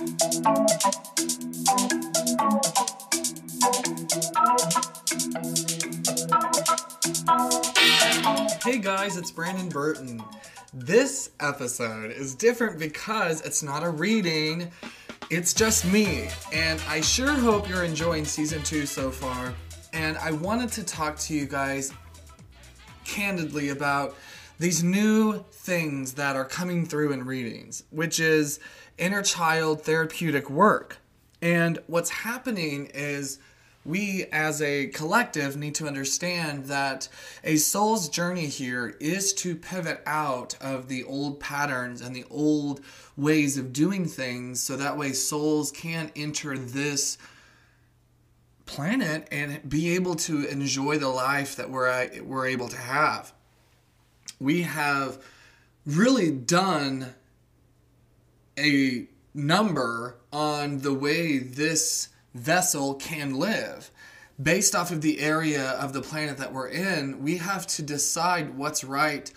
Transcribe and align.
Hey 0.00 0.06
guys, 8.78 9.18
it's 9.18 9.30
Brandon 9.30 9.68
Burton. 9.68 10.22
This 10.72 11.32
episode 11.40 12.12
is 12.12 12.34
different 12.34 12.78
because 12.78 13.42
it's 13.42 13.62
not 13.62 13.82
a 13.82 13.90
reading, 13.90 14.70
it's 15.28 15.52
just 15.52 15.84
me. 15.84 16.30
And 16.50 16.80
I 16.88 17.02
sure 17.02 17.32
hope 17.32 17.68
you're 17.68 17.84
enjoying 17.84 18.24
season 18.24 18.62
two 18.62 18.86
so 18.86 19.10
far. 19.10 19.52
And 19.92 20.16
I 20.16 20.30
wanted 20.32 20.72
to 20.72 20.82
talk 20.82 21.18
to 21.18 21.34
you 21.34 21.44
guys 21.44 21.92
candidly 23.04 23.68
about 23.68 24.16
these 24.60 24.82
new 24.82 25.42
things 25.52 26.12
that 26.12 26.36
are 26.36 26.44
coming 26.44 26.84
through 26.84 27.12
in 27.12 27.24
readings, 27.24 27.84
which 27.90 28.20
is 28.20 28.60
inner 29.00 29.22
child 29.22 29.82
therapeutic 29.82 30.48
work. 30.48 30.98
And 31.42 31.78
what's 31.86 32.10
happening 32.10 32.90
is 32.94 33.38
we 33.84 34.26
as 34.30 34.60
a 34.60 34.88
collective 34.88 35.56
need 35.56 35.74
to 35.76 35.86
understand 35.86 36.66
that 36.66 37.08
a 37.42 37.56
soul's 37.56 38.10
journey 38.10 38.46
here 38.46 38.94
is 39.00 39.32
to 39.32 39.56
pivot 39.56 40.02
out 40.06 40.54
of 40.60 40.88
the 40.88 41.02
old 41.04 41.40
patterns 41.40 42.02
and 42.02 42.14
the 42.14 42.26
old 42.30 42.82
ways 43.16 43.56
of 43.56 43.72
doing 43.72 44.06
things 44.06 44.60
so 44.60 44.76
that 44.76 44.98
way 44.98 45.12
souls 45.12 45.72
can 45.72 46.12
enter 46.14 46.58
this 46.58 47.16
planet 48.66 49.26
and 49.32 49.68
be 49.68 49.94
able 49.94 50.14
to 50.14 50.44
enjoy 50.46 50.98
the 50.98 51.08
life 51.08 51.56
that 51.56 51.70
we're 51.70 52.22
we're 52.22 52.46
able 52.46 52.68
to 52.68 52.76
have. 52.76 53.32
We 54.38 54.62
have 54.62 55.24
really 55.86 56.30
done 56.30 57.14
a 58.60 59.06
number 59.34 60.16
on 60.32 60.80
the 60.80 60.94
way 60.94 61.38
this 61.38 62.08
vessel 62.34 62.94
can 62.94 63.34
live. 63.34 63.90
Based 64.40 64.74
off 64.74 64.90
of 64.90 65.02
the 65.02 65.20
area 65.20 65.70
of 65.72 65.92
the 65.92 66.00
planet 66.00 66.38
that 66.38 66.52
we're 66.52 66.68
in, 66.68 67.22
we 67.22 67.38
have 67.38 67.66
to 67.68 67.82
decide 67.82 68.56
what's 68.56 68.84
right 68.84 69.30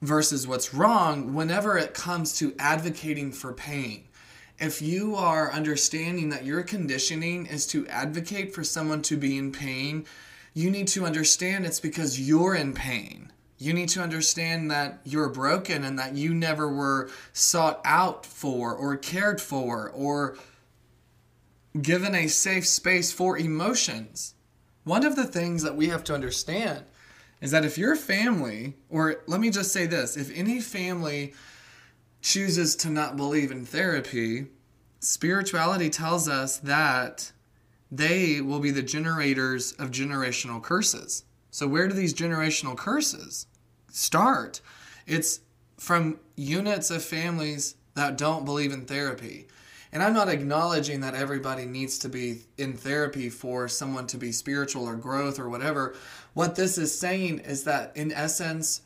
versus 0.00 0.46
what's 0.46 0.74
wrong 0.74 1.32
whenever 1.34 1.78
it 1.78 1.94
comes 1.94 2.36
to 2.38 2.54
advocating 2.58 3.32
for 3.32 3.52
pain. 3.52 4.04
If 4.58 4.82
you 4.82 5.16
are 5.16 5.52
understanding 5.52 6.28
that 6.30 6.44
your 6.44 6.62
conditioning 6.62 7.46
is 7.46 7.66
to 7.68 7.86
advocate 7.88 8.54
for 8.54 8.64
someone 8.64 9.02
to 9.02 9.16
be 9.16 9.38
in 9.38 9.52
pain, 9.52 10.06
you 10.54 10.70
need 10.70 10.88
to 10.88 11.06
understand 11.06 11.64
it's 11.64 11.80
because 11.80 12.20
you're 12.20 12.54
in 12.54 12.74
pain. 12.74 13.31
You 13.62 13.72
need 13.72 13.90
to 13.90 14.02
understand 14.02 14.72
that 14.72 14.98
you're 15.04 15.28
broken 15.28 15.84
and 15.84 15.96
that 15.96 16.16
you 16.16 16.34
never 16.34 16.68
were 16.68 17.10
sought 17.32 17.80
out 17.84 18.26
for 18.26 18.74
or 18.74 18.96
cared 18.96 19.40
for 19.40 19.88
or 19.90 20.36
given 21.80 22.12
a 22.12 22.26
safe 22.26 22.66
space 22.66 23.12
for 23.12 23.38
emotions. 23.38 24.34
One 24.82 25.06
of 25.06 25.14
the 25.14 25.26
things 25.26 25.62
that 25.62 25.76
we 25.76 25.86
have 25.90 26.02
to 26.04 26.14
understand 26.14 26.86
is 27.40 27.52
that 27.52 27.64
if 27.64 27.78
your 27.78 27.94
family, 27.94 28.74
or 28.90 29.22
let 29.28 29.38
me 29.40 29.48
just 29.48 29.72
say 29.72 29.86
this, 29.86 30.16
if 30.16 30.36
any 30.36 30.60
family 30.60 31.32
chooses 32.20 32.74
to 32.76 32.90
not 32.90 33.16
believe 33.16 33.52
in 33.52 33.64
therapy, 33.64 34.46
spirituality 34.98 35.88
tells 35.88 36.28
us 36.28 36.56
that 36.58 37.30
they 37.92 38.40
will 38.40 38.58
be 38.58 38.72
the 38.72 38.82
generators 38.82 39.70
of 39.74 39.92
generational 39.92 40.60
curses. 40.60 41.22
So, 41.52 41.68
where 41.68 41.86
do 41.86 41.94
these 41.94 42.14
generational 42.14 42.76
curses 42.76 43.46
start? 43.92 44.60
It's 45.06 45.40
from 45.78 46.18
units 46.36 46.90
of 46.90 47.04
families 47.04 47.76
that 47.94 48.18
don't 48.18 48.44
believe 48.44 48.72
in 48.72 48.86
therapy. 48.86 49.46
And 49.92 50.02
I'm 50.02 50.14
not 50.14 50.30
acknowledging 50.30 51.00
that 51.00 51.14
everybody 51.14 51.66
needs 51.66 51.98
to 51.98 52.08
be 52.08 52.42
in 52.56 52.72
therapy 52.72 53.28
for 53.28 53.68
someone 53.68 54.06
to 54.08 54.16
be 54.16 54.32
spiritual 54.32 54.88
or 54.88 54.96
growth 54.96 55.38
or 55.38 55.50
whatever. 55.50 55.94
What 56.32 56.54
this 56.54 56.78
is 56.78 56.98
saying 56.98 57.40
is 57.40 57.64
that, 57.64 57.94
in 57.94 58.10
essence, 58.10 58.80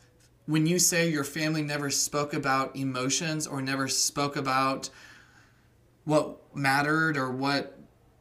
when 0.47 0.67
you 0.67 0.79
say 0.79 1.09
your 1.09 1.23
family 1.23 1.61
never 1.61 1.89
spoke 1.89 2.33
about 2.33 2.75
emotions 2.75 3.47
or 3.47 3.61
never 3.61 3.87
spoke 3.87 4.35
about 4.35 4.89
what 6.03 6.39
mattered 6.55 7.15
or 7.15 7.31
what, 7.31 7.77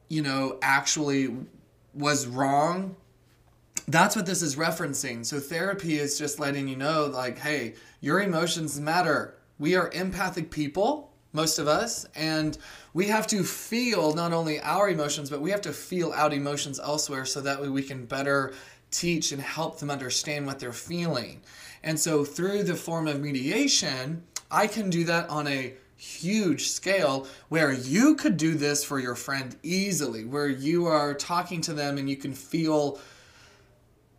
you 0.08 0.22
know, 0.22 0.58
actually 0.62 1.34
was 1.92 2.26
wrong, 2.26 2.94
that's 3.88 4.16
what 4.16 4.26
this 4.26 4.42
is 4.42 4.56
referencing. 4.56 5.24
So, 5.24 5.38
therapy 5.40 5.98
is 5.98 6.18
just 6.18 6.40
letting 6.40 6.68
you 6.68 6.76
know, 6.76 7.06
like, 7.06 7.38
hey, 7.38 7.74
your 8.00 8.20
emotions 8.20 8.80
matter. 8.80 9.36
We 9.58 9.74
are 9.74 9.90
empathic 9.92 10.50
people 10.50 11.12
most 11.36 11.58
of 11.58 11.68
us. 11.68 12.06
And 12.16 12.58
we 12.94 13.06
have 13.06 13.28
to 13.28 13.44
feel 13.44 14.14
not 14.14 14.32
only 14.32 14.58
our 14.60 14.88
emotions, 14.88 15.30
but 15.30 15.40
we 15.40 15.52
have 15.52 15.60
to 15.62 15.72
feel 15.72 16.12
out 16.12 16.32
emotions 16.32 16.80
elsewhere 16.80 17.26
so 17.26 17.40
that 17.42 17.60
way 17.60 17.68
we 17.68 17.82
can 17.82 18.06
better 18.06 18.54
teach 18.90 19.30
and 19.30 19.40
help 19.40 19.78
them 19.78 19.90
understand 19.90 20.46
what 20.46 20.58
they're 20.58 20.72
feeling. 20.72 21.42
And 21.84 22.00
so 22.00 22.24
through 22.24 22.64
the 22.64 22.74
form 22.74 23.06
of 23.06 23.20
mediation, 23.20 24.24
I 24.50 24.66
can 24.66 24.90
do 24.90 25.04
that 25.04 25.28
on 25.28 25.46
a 25.46 25.74
huge 25.96 26.68
scale 26.68 27.26
where 27.48 27.72
you 27.72 28.16
could 28.16 28.36
do 28.36 28.54
this 28.54 28.84
for 28.84 28.98
your 28.98 29.14
friend 29.14 29.56
easily, 29.62 30.24
where 30.24 30.48
you 30.48 30.86
are 30.86 31.14
talking 31.14 31.60
to 31.62 31.74
them 31.74 31.98
and 31.98 32.08
you 32.08 32.16
can 32.16 32.32
feel 32.32 32.98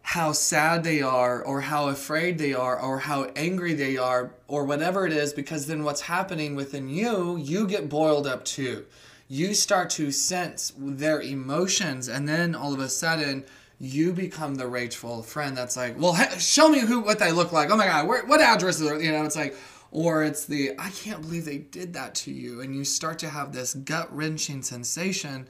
how 0.07 0.31
sad 0.31 0.85
they 0.85 1.01
are 1.01 1.43
or 1.43 1.59
how 1.59 1.89
afraid 1.89 2.37
they 2.37 2.53
are 2.53 2.79
or 2.79 2.97
how 2.97 3.25
angry 3.35 3.73
they 3.73 3.97
are 3.97 4.31
or 4.47 4.63
whatever 4.63 5.05
it 5.05 5.11
is 5.11 5.33
because 5.33 5.67
then 5.67 5.83
what's 5.83 5.99
happening 5.99 6.55
within 6.55 6.87
you 6.87 7.35
you 7.35 7.67
get 7.67 7.89
boiled 7.89 8.25
up 8.25 8.45
too. 8.45 8.85
You 9.27 9.53
start 9.53 9.89
to 9.91 10.13
sense 10.13 10.71
their 10.77 11.19
emotions 11.19 12.07
and 12.07 12.25
then 12.25 12.55
all 12.55 12.73
of 12.73 12.79
a 12.79 12.87
sudden 12.87 13.43
you 13.81 14.13
become 14.13 14.55
the 14.55 14.65
rageful 14.65 15.23
friend 15.23 15.57
that's 15.57 15.75
like 15.75 15.99
well 15.99 16.15
show 16.39 16.69
me 16.69 16.79
who 16.79 17.01
what 17.01 17.19
they 17.19 17.33
look 17.33 17.51
like. 17.51 17.69
Oh 17.69 17.75
my 17.75 17.87
god 17.87 18.07
where, 18.07 18.25
what 18.25 18.39
address 18.39 18.79
is 18.79 19.03
you 19.03 19.11
know 19.11 19.25
it's 19.25 19.35
like 19.35 19.57
or 19.91 20.23
it's 20.23 20.45
the 20.45 20.71
i 20.79 20.89
can't 20.91 21.21
believe 21.21 21.43
they 21.43 21.57
did 21.57 21.91
that 21.95 22.15
to 22.15 22.31
you. 22.31 22.61
And 22.61 22.73
you 22.73 22.85
start 22.85 23.19
to 23.19 23.29
have 23.29 23.51
this 23.51 23.73
gut 23.73 24.07
wrenching 24.15 24.61
sensation 24.63 25.49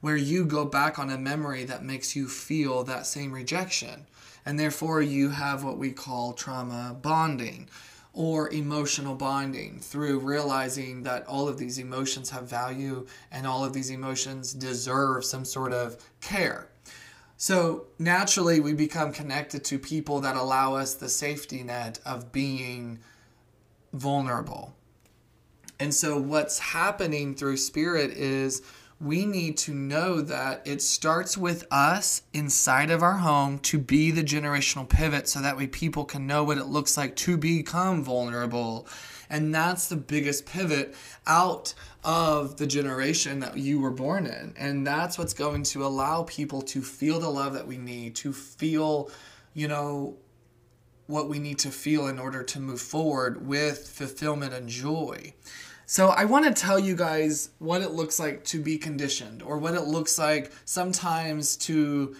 where 0.00 0.16
you 0.16 0.44
go 0.44 0.64
back 0.64 0.98
on 0.98 1.10
a 1.10 1.18
memory 1.18 1.64
that 1.64 1.84
makes 1.84 2.14
you 2.14 2.28
feel 2.28 2.84
that 2.84 3.06
same 3.06 3.32
rejection. 3.32 4.06
And 4.44 4.58
therefore, 4.58 5.02
you 5.02 5.30
have 5.30 5.64
what 5.64 5.78
we 5.78 5.92
call 5.92 6.32
trauma 6.32 6.96
bonding 7.00 7.68
or 8.12 8.48
emotional 8.50 9.14
bonding 9.14 9.78
through 9.78 10.20
realizing 10.20 11.02
that 11.02 11.26
all 11.26 11.48
of 11.48 11.58
these 11.58 11.78
emotions 11.78 12.30
have 12.30 12.48
value 12.48 13.06
and 13.30 13.46
all 13.46 13.64
of 13.64 13.74
these 13.74 13.90
emotions 13.90 14.54
deserve 14.54 15.24
some 15.24 15.44
sort 15.44 15.72
of 15.72 15.96
care. 16.20 16.68
So 17.36 17.88
naturally, 17.98 18.60
we 18.60 18.72
become 18.72 19.12
connected 19.12 19.64
to 19.64 19.78
people 19.78 20.20
that 20.20 20.36
allow 20.36 20.74
us 20.74 20.94
the 20.94 21.10
safety 21.10 21.62
net 21.62 21.98
of 22.06 22.32
being 22.32 23.00
vulnerable. 23.92 24.74
And 25.78 25.92
so, 25.92 26.18
what's 26.18 26.58
happening 26.58 27.34
through 27.34 27.58
spirit 27.58 28.12
is 28.12 28.62
we 28.98 29.26
need 29.26 29.58
to 29.58 29.74
know 29.74 30.22
that 30.22 30.66
it 30.66 30.80
starts 30.80 31.36
with 31.36 31.66
us 31.70 32.22
inside 32.32 32.90
of 32.90 33.02
our 33.02 33.18
home 33.18 33.58
to 33.58 33.78
be 33.78 34.10
the 34.10 34.24
generational 34.24 34.88
pivot 34.88 35.28
so 35.28 35.40
that 35.40 35.56
way 35.56 35.66
people 35.66 36.04
can 36.04 36.26
know 36.26 36.42
what 36.42 36.56
it 36.56 36.66
looks 36.66 36.96
like 36.96 37.14
to 37.14 37.36
become 37.36 38.02
vulnerable. 38.02 38.88
And 39.28 39.54
that's 39.54 39.88
the 39.88 39.96
biggest 39.96 40.46
pivot 40.46 40.94
out 41.26 41.74
of 42.04 42.56
the 42.56 42.66
generation 42.66 43.40
that 43.40 43.58
you 43.58 43.80
were 43.80 43.90
born 43.90 44.26
in. 44.26 44.54
And 44.56 44.86
that's 44.86 45.18
what's 45.18 45.34
going 45.34 45.64
to 45.64 45.84
allow 45.84 46.22
people 46.22 46.62
to 46.62 46.80
feel 46.80 47.20
the 47.20 47.28
love 47.28 47.52
that 47.52 47.66
we 47.66 47.76
need, 47.76 48.14
to 48.16 48.32
feel, 48.32 49.10
you 49.52 49.68
know, 49.68 50.16
what 51.06 51.28
we 51.28 51.38
need 51.38 51.58
to 51.60 51.70
feel 51.70 52.08
in 52.08 52.18
order 52.18 52.42
to 52.42 52.60
move 52.60 52.80
forward 52.80 53.46
with 53.46 53.88
fulfillment 53.88 54.54
and 54.54 54.68
joy. 54.68 55.34
So 55.88 56.08
I 56.08 56.24
want 56.24 56.44
to 56.44 56.52
tell 56.52 56.80
you 56.80 56.96
guys 56.96 57.50
what 57.58 57.80
it 57.80 57.92
looks 57.92 58.18
like 58.18 58.42
to 58.46 58.60
be 58.60 58.76
conditioned 58.76 59.40
or 59.40 59.56
what 59.56 59.74
it 59.74 59.82
looks 59.82 60.18
like 60.18 60.50
sometimes 60.64 61.56
to 61.58 62.16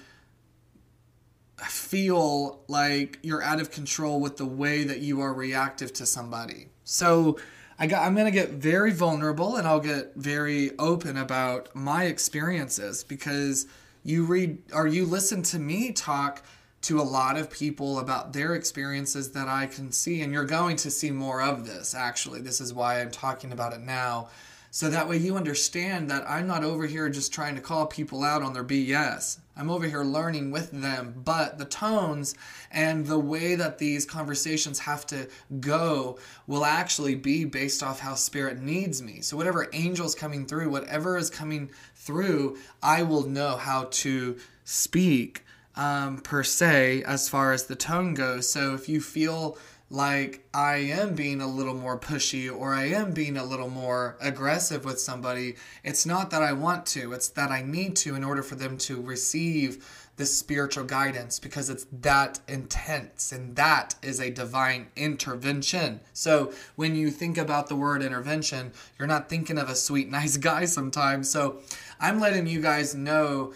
feel 1.64 2.60
like 2.68 3.18
you're 3.22 3.42
out 3.42 3.60
of 3.60 3.72
control 3.72 4.20
with 4.20 4.36
the 4.36 4.46
way 4.46 4.84
that 4.84 5.00
you 5.00 5.20
are 5.20 5.34
reactive 5.34 5.92
to 5.94 6.06
somebody. 6.06 6.68
So 6.84 7.38
I 7.76 7.88
got 7.88 8.06
I'm 8.06 8.14
going 8.14 8.26
to 8.26 8.30
get 8.30 8.50
very 8.50 8.92
vulnerable 8.92 9.56
and 9.56 9.66
I'll 9.66 9.80
get 9.80 10.12
very 10.14 10.70
open 10.78 11.16
about 11.16 11.74
my 11.74 12.04
experiences 12.04 13.02
because 13.02 13.66
you 14.04 14.24
read 14.24 14.58
or 14.72 14.86
you 14.86 15.04
listen 15.06 15.42
to 15.42 15.58
me 15.58 15.90
talk 15.90 16.44
to 16.86 17.00
a 17.00 17.02
lot 17.02 17.36
of 17.36 17.50
people 17.50 17.98
about 17.98 18.32
their 18.32 18.54
experiences 18.54 19.32
that 19.32 19.48
I 19.48 19.66
can 19.66 19.90
see. 19.90 20.22
And 20.22 20.32
you're 20.32 20.44
going 20.44 20.76
to 20.76 20.90
see 20.90 21.10
more 21.10 21.42
of 21.42 21.66
this, 21.66 21.96
actually. 21.96 22.40
This 22.40 22.60
is 22.60 22.72
why 22.72 23.00
I'm 23.00 23.10
talking 23.10 23.50
about 23.50 23.72
it 23.72 23.80
now. 23.80 24.28
So 24.70 24.88
that 24.90 25.08
way 25.08 25.16
you 25.16 25.36
understand 25.36 26.08
that 26.10 26.30
I'm 26.30 26.46
not 26.46 26.62
over 26.62 26.86
here 26.86 27.08
just 27.08 27.32
trying 27.32 27.56
to 27.56 27.60
call 27.60 27.86
people 27.86 28.22
out 28.22 28.42
on 28.42 28.52
their 28.52 28.62
BS. 28.62 29.38
I'm 29.56 29.68
over 29.68 29.86
here 29.86 30.04
learning 30.04 30.52
with 30.52 30.70
them, 30.70 31.22
but 31.24 31.58
the 31.58 31.64
tones 31.64 32.36
and 32.70 33.04
the 33.04 33.18
way 33.18 33.56
that 33.56 33.78
these 33.78 34.04
conversations 34.04 34.78
have 34.80 35.06
to 35.06 35.28
go 35.58 36.18
will 36.46 36.64
actually 36.64 37.16
be 37.16 37.46
based 37.46 37.82
off 37.82 37.98
how 37.98 38.14
spirit 38.14 38.60
needs 38.60 39.02
me. 39.02 39.22
So 39.22 39.36
whatever 39.36 39.74
angel's 39.74 40.14
coming 40.14 40.46
through, 40.46 40.70
whatever 40.70 41.16
is 41.16 41.30
coming 41.30 41.70
through, 41.96 42.58
I 42.80 43.02
will 43.02 43.26
know 43.26 43.56
how 43.56 43.88
to 43.90 44.36
speak 44.64 45.42
um, 45.76 46.19
per 46.19 46.43
se 46.43 47.02
as 47.05 47.28
far 47.28 47.52
as 47.52 47.67
the 47.67 47.76
tone 47.76 48.14
goes. 48.14 48.49
So 48.49 48.75
if 48.75 48.88
you 48.88 49.00
feel 49.00 49.58
like 49.88 50.44
I 50.52 50.76
am 50.78 51.14
being 51.14 51.40
a 51.40 51.46
little 51.46 51.75
more 51.75 51.99
pushy 51.99 52.52
or 52.52 52.75
I 52.75 52.87
am 52.87 53.12
being 53.12 53.37
a 53.37 53.44
little 53.44 53.70
more 53.70 54.17
aggressive 54.20 54.84
with 54.84 54.99
somebody, 54.99 55.55
it's 55.84 56.05
not 56.05 56.31
that 56.31 56.43
I 56.43 56.52
want 56.52 56.87
to, 56.87 57.12
it's 57.12 57.28
that 57.31 57.50
I 57.50 57.62
need 57.62 57.94
to 57.96 58.17
in 58.17 58.25
order 58.25 58.43
for 58.43 58.56
them 58.56 58.78
to 58.78 59.00
receive 59.00 59.87
this 60.17 60.37
spiritual 60.37 60.84
guidance 60.84 61.38
because 61.38 61.69
it's 61.69 61.87
that 61.93 62.40
intense 62.49 63.32
and 63.32 63.55
that 63.55 63.94
is 64.02 64.19
a 64.19 64.31
divine 64.31 64.87
intervention. 64.96 66.00
So 66.14 66.52
when 66.75 66.96
you 66.96 67.11
think 67.11 67.37
about 67.38 67.69
the 67.69 67.76
word 67.76 68.02
intervention, 68.02 68.72
you're 68.99 69.08
not 69.08 69.29
thinking 69.29 69.58
of 69.58 69.69
a 69.69 69.75
sweet, 69.75 70.11
nice 70.11 70.37
guy 70.37 70.64
sometimes. 70.64 71.31
So 71.31 71.61
I'm 72.00 72.19
letting 72.19 72.46
you 72.46 72.61
guys 72.61 72.94
know 72.94 73.52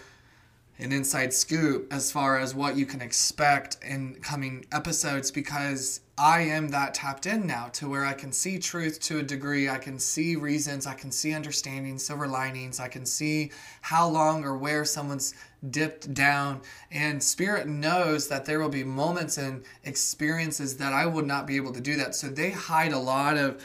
an 0.80 0.92
inside 0.92 1.32
scoop 1.32 1.92
as 1.92 2.10
far 2.10 2.38
as 2.38 2.54
what 2.54 2.76
you 2.76 2.86
can 2.86 3.00
expect 3.00 3.76
in 3.84 4.14
coming 4.16 4.64
episodes 4.72 5.30
because 5.30 6.00
I 6.16 6.40
am 6.40 6.68
that 6.68 6.92
tapped 6.92 7.24
in 7.24 7.46
now 7.46 7.68
to 7.72 7.88
where 7.88 8.04
I 8.04 8.12
can 8.12 8.30
see 8.30 8.58
truth 8.58 9.00
to 9.00 9.20
a 9.20 9.22
degree. 9.22 9.70
I 9.70 9.78
can 9.78 9.98
see 9.98 10.36
reasons. 10.36 10.86
I 10.86 10.92
can 10.92 11.10
see 11.10 11.32
understanding, 11.32 11.98
silver 11.98 12.28
linings. 12.28 12.78
I 12.78 12.88
can 12.88 13.06
see 13.06 13.52
how 13.80 14.06
long 14.08 14.44
or 14.44 14.56
where 14.56 14.84
someone's 14.84 15.34
dipped 15.70 16.12
down. 16.12 16.60
And 16.90 17.22
Spirit 17.22 17.68
knows 17.68 18.28
that 18.28 18.44
there 18.44 18.60
will 18.60 18.68
be 18.68 18.84
moments 18.84 19.38
and 19.38 19.64
experiences 19.84 20.76
that 20.76 20.92
I 20.92 21.06
would 21.06 21.26
not 21.26 21.46
be 21.46 21.56
able 21.56 21.72
to 21.72 21.80
do 21.80 21.96
that. 21.96 22.14
So 22.14 22.28
they 22.28 22.50
hide 22.50 22.92
a 22.92 22.98
lot 22.98 23.38
of 23.38 23.64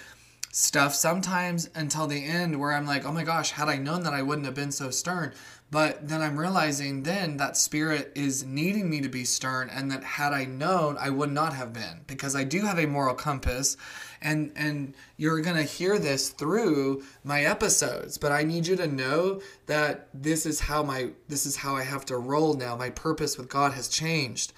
stuff 0.55 0.95
sometimes 0.95 1.69
until 1.75 2.07
the 2.07 2.23
end 2.23 2.57
where 2.57 2.71
I'm 2.71 2.85
like, 2.85 3.03
oh 3.03 3.11
my 3.11 3.25
gosh, 3.25 3.51
had 3.51 3.67
I 3.67 3.75
known 3.75 4.03
that 4.03 4.13
I 4.13 4.21
wouldn't 4.21 4.45
have 4.45 4.55
been 4.55 4.71
so 4.71 4.89
stern. 4.89 5.33
But 5.69 6.07
then 6.07 6.21
I'm 6.21 6.39
realizing 6.39 7.03
then 7.03 7.35
that 7.35 7.57
spirit 7.57 8.13
is 8.15 8.45
needing 8.45 8.89
me 8.89 9.01
to 9.01 9.09
be 9.09 9.25
stern 9.25 9.69
and 9.69 9.91
that 9.91 10.01
had 10.05 10.31
I 10.31 10.45
known 10.45 10.95
I 10.97 11.09
would 11.09 11.29
not 11.29 11.53
have 11.53 11.73
been 11.73 12.05
because 12.07 12.37
I 12.37 12.45
do 12.45 12.61
have 12.61 12.79
a 12.79 12.85
moral 12.85 13.15
compass 13.15 13.75
and 14.21 14.53
and 14.55 14.93
you're 15.17 15.41
going 15.41 15.57
to 15.57 15.63
hear 15.63 15.99
this 15.99 16.29
through 16.29 17.03
my 17.25 17.43
episodes 17.43 18.17
but 18.17 18.31
I 18.31 18.43
need 18.43 18.65
you 18.65 18.77
to 18.77 18.87
know 18.87 19.41
that 19.65 20.07
this 20.13 20.45
is 20.45 20.61
how 20.61 20.83
my 20.83 21.09
this 21.27 21.45
is 21.45 21.57
how 21.57 21.75
I 21.75 21.83
have 21.83 22.05
to 22.05 22.17
roll 22.17 22.53
now 22.53 22.77
my 22.77 22.91
purpose 22.91 23.37
with 23.37 23.49
God 23.49 23.73
has 23.73 23.89
changed 23.89 24.53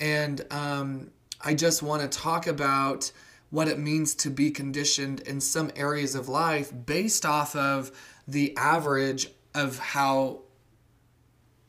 and 0.00 0.44
um, 0.50 1.12
I 1.40 1.54
just 1.54 1.84
want 1.84 2.02
to 2.02 2.08
talk 2.08 2.48
about 2.48 3.12
what 3.50 3.68
it 3.68 3.78
means 3.78 4.14
to 4.14 4.30
be 4.30 4.50
conditioned 4.50 5.20
in 5.20 5.40
some 5.40 5.70
areas 5.76 6.14
of 6.14 6.28
life 6.28 6.72
based 6.86 7.24
off 7.24 7.54
of 7.54 7.92
the 8.26 8.56
average 8.56 9.28
of 9.54 9.78
how 9.78 10.40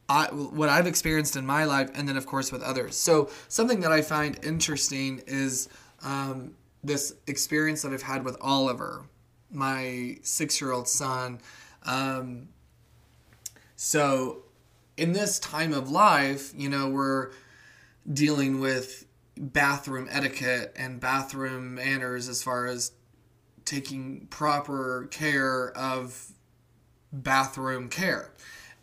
I, 0.09 0.27
what 0.27 0.69
I've 0.69 0.87
experienced 0.87 1.35
in 1.35 1.45
my 1.45 1.65
life, 1.65 1.91
and 1.93 2.07
then 2.07 2.17
of 2.17 2.25
course 2.25 2.51
with 2.51 2.61
others. 2.61 2.95
So 2.95 3.29
something 3.47 3.81
that 3.81 3.91
I 3.91 4.01
find 4.01 4.39
interesting 4.43 5.21
is 5.27 5.67
um, 6.01 6.55
this 6.83 7.13
experience 7.27 7.81
that 7.81 7.91
I've 7.91 8.01
had 8.03 8.23
with 8.23 8.37
Oliver, 8.39 9.05
my 9.51 10.17
six-year-old 10.21 10.87
son. 10.87 11.39
Um, 11.83 12.47
so 13.75 14.43
in 14.95 15.11
this 15.11 15.39
time 15.39 15.73
of 15.73 15.91
life, 15.91 16.53
you 16.55 16.69
know, 16.69 16.89
we're 16.89 17.31
dealing 18.11 18.61
with 18.61 19.06
bathroom 19.39 20.07
etiquette 20.09 20.73
and 20.75 20.99
bathroom 20.99 21.75
manners 21.75 22.27
as 22.27 22.43
far 22.43 22.65
as 22.65 22.91
taking 23.65 24.27
proper 24.29 25.07
care 25.11 25.71
of 25.77 26.31
bathroom 27.11 27.89
care 27.89 28.31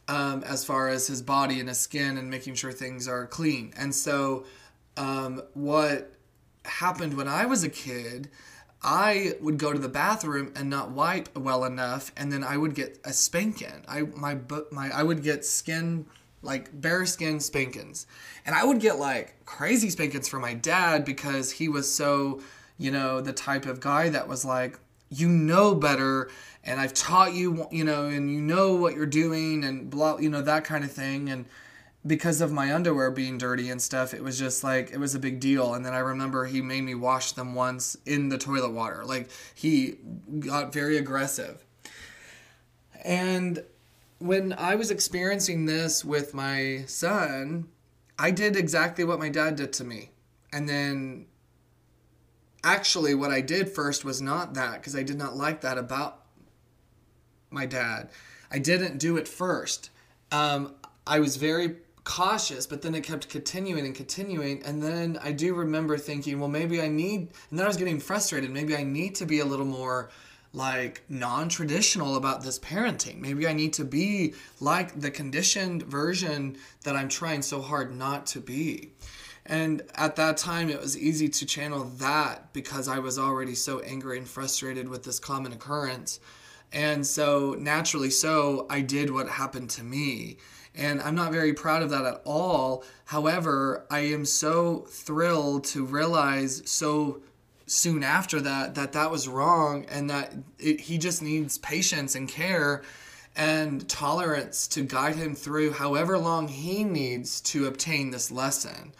um, 0.08 0.42
as 0.44 0.64
far 0.64 0.88
as 0.88 1.06
his 1.06 1.22
body 1.22 1.60
and 1.60 1.68
his 1.68 1.78
skin 1.78 2.18
and 2.18 2.30
making 2.30 2.54
sure 2.54 2.72
things 2.72 3.08
are 3.08 3.26
clean. 3.26 3.72
And 3.76 3.94
so, 3.94 4.44
um, 4.96 5.42
what 5.54 6.12
happened 6.64 7.14
when 7.14 7.28
I 7.28 7.46
was 7.46 7.64
a 7.64 7.68
kid, 7.68 8.30
I 8.82 9.34
would 9.40 9.58
go 9.58 9.72
to 9.72 9.78
the 9.78 9.88
bathroom 9.88 10.52
and 10.54 10.68
not 10.68 10.90
wipe 10.90 11.36
well 11.36 11.64
enough, 11.64 12.12
and 12.16 12.30
then 12.30 12.44
I 12.44 12.56
would 12.56 12.74
get 12.74 12.98
a 13.04 13.12
spanking. 13.12 13.84
I 13.88 14.02
my 14.02 14.38
my 14.70 14.90
I 14.90 15.02
would 15.02 15.22
get 15.22 15.44
skin 15.44 16.06
like 16.44 16.68
bare 16.80 17.06
skin 17.06 17.40
spankings, 17.40 18.06
and 18.46 18.54
I 18.54 18.64
would 18.64 18.80
get 18.80 18.98
like 18.98 19.44
crazy 19.44 19.90
spankings 19.90 20.28
from 20.28 20.42
my 20.42 20.54
dad 20.54 21.04
because 21.04 21.50
he 21.50 21.68
was 21.68 21.92
so 21.92 22.40
you 22.78 22.90
know 22.90 23.20
the 23.20 23.32
type 23.32 23.66
of 23.66 23.80
guy 23.80 24.08
that 24.10 24.28
was 24.28 24.44
like 24.44 24.78
you 25.10 25.28
know 25.28 25.74
better 25.74 26.28
and 26.64 26.80
I've 26.80 26.94
taught 26.94 27.34
you, 27.34 27.66
you 27.70 27.84
know, 27.84 28.06
and 28.06 28.32
you 28.32 28.40
know 28.40 28.74
what 28.74 28.94
you're 28.94 29.06
doing 29.06 29.64
and 29.64 29.90
blah, 29.90 30.16
you 30.18 30.30
know, 30.30 30.40
that 30.42 30.64
kind 30.64 30.82
of 30.82 30.90
thing. 30.90 31.28
And 31.28 31.44
because 32.06 32.40
of 32.40 32.52
my 32.52 32.74
underwear 32.74 33.10
being 33.10 33.38
dirty 33.38 33.68
and 33.70 33.80
stuff, 33.80 34.14
it 34.14 34.22
was 34.22 34.38
just 34.38 34.64
like, 34.64 34.90
it 34.90 34.98
was 34.98 35.14
a 35.14 35.18
big 35.18 35.40
deal. 35.40 35.74
And 35.74 35.84
then 35.84 35.92
I 35.92 35.98
remember 35.98 36.46
he 36.46 36.62
made 36.62 36.82
me 36.82 36.94
wash 36.94 37.32
them 37.32 37.54
once 37.54 37.96
in 38.06 38.30
the 38.30 38.38
toilet 38.38 38.70
water. 38.70 39.04
Like 39.04 39.30
he 39.54 39.96
got 40.40 40.72
very 40.72 40.96
aggressive. 40.96 41.64
And 43.04 43.62
when 44.24 44.54
I 44.54 44.74
was 44.74 44.90
experiencing 44.90 45.66
this 45.66 46.02
with 46.02 46.32
my 46.32 46.84
son, 46.86 47.68
I 48.18 48.30
did 48.30 48.56
exactly 48.56 49.04
what 49.04 49.18
my 49.18 49.28
dad 49.28 49.56
did 49.56 49.74
to 49.74 49.84
me. 49.84 50.12
And 50.50 50.66
then 50.66 51.26
actually, 52.64 53.14
what 53.14 53.30
I 53.30 53.42
did 53.42 53.68
first 53.68 54.02
was 54.02 54.22
not 54.22 54.54
that 54.54 54.76
because 54.76 54.96
I 54.96 55.02
did 55.02 55.18
not 55.18 55.36
like 55.36 55.60
that 55.60 55.76
about 55.76 56.22
my 57.50 57.66
dad. 57.66 58.08
I 58.50 58.58
didn't 58.60 58.96
do 58.96 59.18
it 59.18 59.28
first. 59.28 59.90
Um, 60.32 60.74
I 61.06 61.20
was 61.20 61.36
very 61.36 61.76
cautious, 62.04 62.66
but 62.66 62.80
then 62.80 62.94
it 62.94 63.02
kept 63.02 63.28
continuing 63.28 63.84
and 63.84 63.94
continuing. 63.94 64.62
And 64.64 64.82
then 64.82 65.18
I 65.22 65.32
do 65.32 65.52
remember 65.52 65.98
thinking, 65.98 66.40
well, 66.40 66.48
maybe 66.48 66.80
I 66.80 66.88
need, 66.88 67.28
and 67.50 67.58
then 67.58 67.66
I 67.66 67.68
was 67.68 67.76
getting 67.76 68.00
frustrated. 68.00 68.50
Maybe 68.50 68.74
I 68.74 68.84
need 68.84 69.16
to 69.16 69.26
be 69.26 69.40
a 69.40 69.44
little 69.44 69.66
more 69.66 70.08
like 70.54 71.02
non 71.08 71.48
traditional 71.48 72.16
about 72.16 72.42
this 72.42 72.58
parenting. 72.58 73.18
Maybe 73.18 73.46
I 73.46 73.52
need 73.52 73.72
to 73.74 73.84
be 73.84 74.34
like 74.60 74.98
the 74.98 75.10
conditioned 75.10 75.82
version 75.82 76.56
that 76.84 76.96
I'm 76.96 77.08
trying 77.08 77.42
so 77.42 77.60
hard 77.60 77.94
not 77.94 78.26
to 78.28 78.40
be. 78.40 78.92
And 79.46 79.82
at 79.96 80.16
that 80.16 80.38
time, 80.38 80.70
it 80.70 80.80
was 80.80 80.96
easy 80.96 81.28
to 81.28 81.44
channel 81.44 81.84
that 81.98 82.52
because 82.54 82.88
I 82.88 83.00
was 83.00 83.18
already 83.18 83.54
so 83.54 83.80
angry 83.80 84.16
and 84.16 84.26
frustrated 84.26 84.88
with 84.88 85.02
this 85.02 85.18
common 85.18 85.52
occurrence. 85.52 86.20
And 86.72 87.06
so, 87.06 87.54
naturally, 87.58 88.10
so 88.10 88.66
I 88.70 88.80
did 88.80 89.10
what 89.10 89.28
happened 89.28 89.70
to 89.70 89.84
me. 89.84 90.38
And 90.74 91.00
I'm 91.02 91.14
not 91.14 91.30
very 91.30 91.52
proud 91.52 91.82
of 91.82 91.90
that 91.90 92.04
at 92.04 92.22
all. 92.24 92.84
However, 93.04 93.86
I 93.90 94.00
am 94.00 94.24
so 94.24 94.86
thrilled 94.88 95.64
to 95.64 95.84
realize 95.84 96.62
so 96.64 97.22
soon 97.66 98.02
after 98.02 98.40
that 98.40 98.74
that 98.74 98.92
that 98.92 99.10
was 99.10 99.26
wrong 99.26 99.86
and 99.86 100.10
that 100.10 100.34
it, 100.58 100.80
he 100.80 100.98
just 100.98 101.22
needs 101.22 101.58
patience 101.58 102.14
and 102.14 102.28
care 102.28 102.82
and 103.36 103.88
tolerance 103.88 104.68
to 104.68 104.82
guide 104.82 105.16
him 105.16 105.34
through 105.34 105.72
however 105.72 106.18
long 106.18 106.46
he 106.46 106.84
needs 106.84 107.40
to 107.40 107.66
obtain 107.66 108.10
this 108.10 108.30
lesson. 108.30 108.92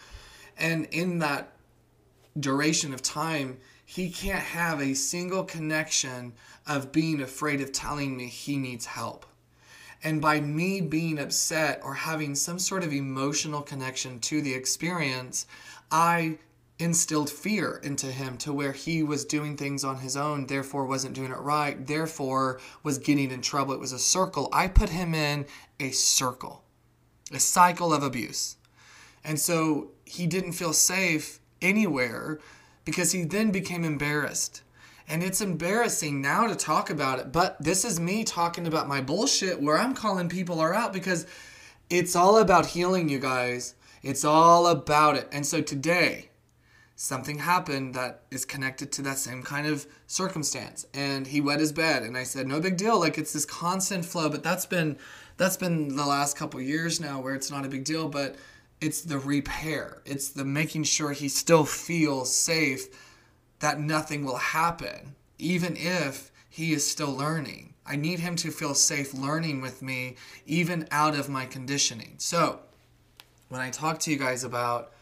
And 0.57 0.87
in 0.87 1.21
that 1.21 1.53
duration 2.39 2.93
of 2.93 3.03
time, 3.03 3.59
he 3.85 4.11
can't 4.11 4.43
have 4.43 4.81
a 4.81 4.95
single 4.95 5.45
connection 5.45 6.33
of 6.67 6.91
being 6.91 7.21
afraid 7.21 7.61
of 7.61 7.71
telling 7.71 8.17
me 8.17 8.27
he 8.27 8.57
needs 8.57 8.87
help. 8.87 9.27
And 10.03 10.21
by 10.21 10.41
me 10.41 10.81
being 10.81 11.19
upset 11.19 11.81
or 11.83 11.95
having 11.95 12.35
some 12.35 12.59
sort 12.59 12.83
of 12.83 12.93
emotional 12.93 13.63
connection 13.63 14.19
to 14.21 14.43
the 14.43 14.55
experience, 14.55 15.47
I 15.91 16.39
instilled 16.79 17.31
fear 17.31 17.81
into 17.83 18.07
him 18.07 18.37
to 18.39 18.53
where 18.53 18.73
he 18.73 19.03
was 19.03 19.25
doing 19.25 19.57
things 19.57 19.85
on 19.85 19.99
his 19.99 20.17
own, 20.17 20.47
therefore 20.47 20.87
wasn't 20.87 21.15
doing 21.15 21.31
it 21.31 21.39
right, 21.39 21.87
therefore 21.87 22.61
was 22.83 22.99
getting 22.99 23.31
in 23.31 23.41
trouble. 23.41 23.75
It 23.75 23.81
was 23.81 23.93
a 23.93 23.99
circle. 23.99 24.49
I 24.53 24.69
put 24.69 24.89
him 24.89 25.15
in 25.15 25.47
a 25.79 25.91
circle, 25.91 26.65
a 27.33 27.39
cycle 27.39 27.93
of 27.93 28.03
abuse. 28.03 28.57
And 29.23 29.39
so 29.39 29.93
he 30.05 30.27
didn't 30.27 30.53
feel 30.53 30.73
safe 30.73 31.39
anywhere 31.63 32.41
because 32.85 33.13
he 33.13 33.25
then 33.25 33.51
became 33.51 33.85
embarrassed. 33.85 34.63
And 35.07 35.23
it's 35.23 35.41
embarrassing 35.41 36.21
now 36.21 36.47
to 36.47 36.57
talk 36.57 36.91
about 36.91 37.19
it, 37.19 37.31
but 37.31 37.63
this 37.63 37.85
is 37.85 38.01
me 38.01 38.25
talking 38.25 38.67
about 38.67 38.89
my 38.89 39.01
bullshit 39.01 39.61
where 39.61 39.79
I'm 39.79 39.95
calling 39.95 40.29
people 40.29 40.61
out 40.61 40.93
because 40.93 41.27
it's 41.91 42.17
all 42.17 42.39
about 42.39 42.67
healing, 42.67 43.09
you 43.09 43.19
guys. 43.19 43.75
It's 44.03 44.25
all 44.25 44.67
about 44.67 45.17
it. 45.17 45.29
And 45.31 45.47
so 45.47 45.61
today, 45.61 46.31
something 46.97 47.39
happened 47.39 47.95
that 47.95 48.23
is 48.31 48.45
connected 48.45 48.93
to 48.93 49.03
that 49.03 49.19
same 49.19 49.43
kind 49.43 49.67
of 49.67 49.87
circumstance. 50.07 50.87
And 50.95 51.27
he 51.27 51.41
wet 51.41 51.61
his 51.61 51.73
bed 51.73 52.03
and 52.03 52.17
i 52.17 52.23
said 52.23 52.47
no 52.47 52.61
big 52.61 52.77
deal. 52.77 52.99
Like 52.99 53.19
it's 53.19 53.33
this 53.33 53.45
constant 53.45 54.05
flow 54.05 54.29
but 54.29 54.43
that's 54.43 54.67
been 54.67 54.99
that's 55.37 55.57
been 55.57 55.97
the 55.97 56.07
last 56.07 56.37
couple 56.37 56.61
years 56.61 57.01
now 57.01 57.21
where 57.21 57.35
it's 57.35 57.51
not 57.51 57.65
a 57.65 57.69
big 57.69 57.85
deal 57.85 58.09
but 58.09 58.37
it's 58.81 59.01
the 59.01 59.19
repair. 59.19 60.03
It's 60.05 60.29
the 60.29 60.45
making 60.45 60.85
sure 60.85 61.13
he 61.13 61.29
still 61.29 61.65
feels 61.65 62.35
safe 62.35 62.87
that 63.61 63.81
nothing 63.81 64.25
will 64.25 64.37
happen 64.37 65.15
even 65.39 65.77
if 65.77 66.31
he 66.49 66.73
is 66.73 66.89
still 66.89 67.13
learning. 67.13 67.75
I 67.87 67.97
need 67.97 68.21
him 68.21 68.37
to 68.37 68.51
feel 68.51 68.75
safe 68.75 69.13
learning 69.13 69.61
with 69.61 69.83
me 69.83 70.17
even 70.47 70.87
out 70.91 71.15
of 71.15 71.29
my 71.29 71.45
conditioning. 71.45 72.15
So 72.19 72.61
when 73.49 73.61
i 73.61 73.71
talk 73.71 73.99
to 74.01 74.11
you 74.11 74.17
guys 74.17 74.45
about 74.45 74.94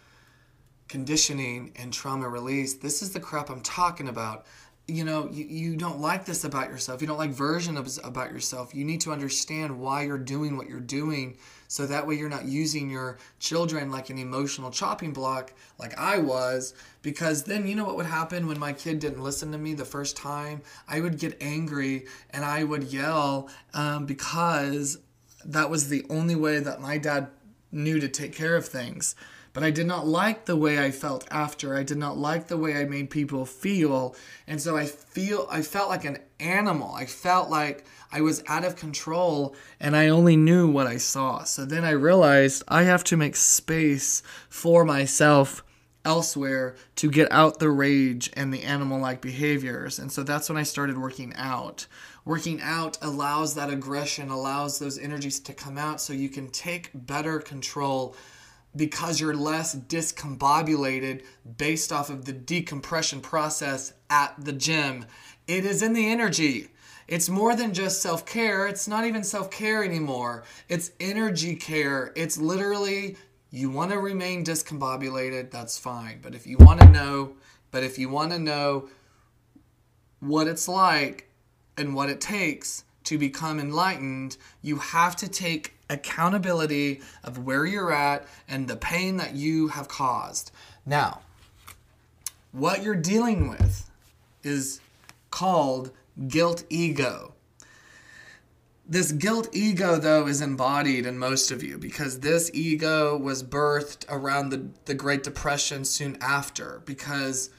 conditioning 0.93 1.73
and 1.77 1.91
trauma 1.91 2.29
release, 2.29 2.75
this 2.75 3.01
is 3.01 3.13
the 3.13 3.19
crap 3.19 3.49
I'm 3.49 3.63
talking 3.63 4.09
about. 4.09 4.45
You 4.87 5.05
know, 5.05 5.27
you, 5.33 5.47
you 5.47 5.77
don't 5.77 6.01
like 6.01 6.27
this 6.27 6.45
about 6.45 6.69
yourself. 6.69 7.01
You 7.01 7.07
don't 7.07 7.17
like 7.17 7.31
version 7.31 7.79
of 7.79 7.89
about 8.05 8.31
yourself. 8.31 8.75
You 8.75 8.85
need 8.85 9.01
to 9.01 9.11
understand 9.11 9.81
why 9.81 10.03
you're 10.03 10.19
doing 10.19 10.59
what 10.59 10.69
you're 10.69 10.81
doing 10.81 11.39
so 11.67 11.87
that 11.87 12.07
way 12.07 12.17
you're 12.17 12.29
not 12.29 12.45
using 12.45 12.91
your 12.91 13.17
children 13.39 13.91
like 13.91 14.11
an 14.11 14.19
emotional 14.19 14.71
chopping 14.71 15.15
block 15.15 15.55
like 15.79 15.99
I 15.99 16.19
was 16.19 16.75
because 17.01 17.45
then 17.45 17.67
you 17.67 17.75
know 17.75 17.85
what 17.87 17.97
would 17.97 18.05
happen 18.05 18.47
when 18.47 18.59
my 18.59 18.75
kid 18.75 18.99
didn't 18.99 19.23
listen 19.23 19.51
to 19.53 19.59
me 19.59 19.73
the 19.73 19.87
first 19.87 20.15
time? 20.15 20.61
I 20.87 21.01
would 21.01 21.19
get 21.19 21.39
angry 21.41 22.05
and 22.29 22.45
I 22.45 22.65
would 22.65 22.85
yell 22.93 23.49
um, 23.73 24.05
because 24.05 24.99
that 25.47 25.71
was 25.71 25.89
the 25.89 26.05
only 26.11 26.37
way 26.37 26.59
that 26.59 26.83
my 26.83 26.99
dad 26.99 27.29
knew 27.71 27.99
to 27.99 28.09
take 28.09 28.35
care 28.35 28.57
of 28.57 28.67
things. 28.67 29.15
But 29.53 29.63
I 29.63 29.71
did 29.71 29.87
not 29.87 30.07
like 30.07 30.47
the 30.47 30.57
way 30.57 30.83
I 30.83 30.91
felt 30.91 31.27
after. 31.31 31.77
I 31.77 31.83
did 31.83 31.99
not 31.99 32.17
like 32.17 32.49
the 32.49 32.57
way 32.57 32.75
I 32.77 32.85
made 32.85 33.11
people 33.11 33.45
feel. 33.45 34.17
And 34.47 34.61
so 34.61 34.77
I 34.77 34.87
feel 34.87 35.47
I 35.51 35.61
felt 35.61 35.91
like 35.91 36.05
an 36.05 36.19
animal. 36.41 36.95
I 36.95 37.05
felt 37.05 37.51
like 37.51 37.85
I 38.11 38.23
was 38.23 38.43
out 38.47 38.65
of 38.65 38.77
control 38.77 39.55
and 39.79 39.95
I 39.95 40.09
only 40.09 40.37
knew 40.37 40.71
what 40.71 40.87
I 40.87 40.97
saw. 40.97 41.45
So 41.45 41.67
then 41.67 41.85
I 41.85 41.91
realized 41.91 42.63
I 42.67 42.85
have 42.85 43.05
to 43.05 43.17
make 43.17 43.37
space 43.37 44.23
for 44.49 44.85
myself 44.85 45.63
elsewhere 46.05 46.75
to 46.97 47.11
get 47.11 47.31
out 47.31 47.59
the 47.59 47.71
rage 47.71 48.31
and 48.35 48.53
the 48.53 48.63
animal 48.63 48.99
like 48.99 49.21
behaviors. 49.21 49.99
And 49.99 50.11
so 50.11 50.23
that's 50.23 50.49
when 50.49 50.59
I 50.59 50.63
started 50.63 50.99
working 50.99 51.33
out. 51.37 51.87
Working 52.25 52.61
out 52.63 52.99
allows 53.03 53.55
that 53.55 53.71
aggression, 53.71 54.31
allows 54.31 54.79
those 54.79 54.99
energies 54.99 55.41
to 55.41 55.53
come 55.53 55.79
out 55.79 56.01
so 56.01 56.13
you 56.13 56.29
can 56.29 56.49
take 56.49 56.91
better 56.95 57.39
control 57.39 58.17
because 58.75 59.21
you're 59.21 59.35
less 59.35 59.75
discombobulated 59.75 61.23
based 61.59 61.93
off 61.93 62.11
of 62.11 62.25
the 62.25 62.33
decompression 62.33 63.21
process 63.21 63.93
at 64.09 64.35
the 64.43 64.53
gym. 64.53 65.07
It 65.47 65.65
is 65.65 65.83
in 65.83 65.93
the 65.93 66.11
energy. 66.11 66.69
It's 67.09 67.29
more 67.29 67.55
than 67.55 67.75
just 67.75 68.01
self 68.01 68.25
care. 68.25 68.67
It's 68.67 68.89
not 68.89 69.05
even 69.05 69.25
self 69.25 69.51
care 69.51 69.85
anymore. 69.85 70.45
It's 70.69 70.93
energy 71.01 71.57
care. 71.57 72.13
It's 72.17 72.39
literally 72.39 73.17
you 73.55 73.69
want 73.69 73.91
to 73.91 73.99
remain 73.99 74.45
discombobulated, 74.45 75.51
that's 75.51 75.79
fine. 75.79 76.21
But 76.23 76.35
if 76.35 76.47
you 76.47 76.57
want 76.57 76.81
to 76.81 76.89
know, 76.89 77.35
but 77.71 77.83
if 77.83 77.99
you 77.99 78.09
want 78.09 78.33
to 78.33 78.39
know 78.39 78.89
what 80.21 80.47
it's 80.47 80.67
like 80.69 81.29
and 81.77 81.95
what 81.95 82.09
it 82.09 82.21
takes 82.21 82.85
to 83.05 83.19
become 83.19 83.61
enlightened, 83.61 84.39
you 84.63 84.77
have 84.77 85.17
to 85.17 85.29
take 85.29 85.75
accountability 85.93 87.01
of 87.23 87.39
where 87.39 87.67
you're 87.67 87.93
at 87.93 88.27
and 88.49 88.67
the 88.67 88.77
pain 88.77 89.17
that 89.19 89.35
you 89.35 89.69
have 89.69 89.89
caused. 89.89 90.51
Now, 90.85 91.21
what 92.53 92.83
you're 92.83 92.95
dealing 92.95 93.49
with 93.49 93.91
is 94.43 94.81
called 95.31 95.91
guilt 96.29 96.65
ego. 96.69 97.35
This 98.87 99.13
guilt 99.13 99.49
ego, 99.53 99.97
though, 99.97 100.27
is 100.27 100.41
embodied 100.41 101.07
in 101.07 101.19
most 101.19 101.51
of 101.51 101.63
you 101.63 101.79
because 101.79 102.21
this 102.21 102.51
ego 102.53 103.17
was 103.17 103.43
birthed 103.43 104.05
around 104.09 104.51
the, 104.51 104.67
the 104.87 104.95
Great 104.95 105.23
Depression 105.23 105.85
soon 105.85 106.19
after. 106.21 106.83
Because 106.85 107.51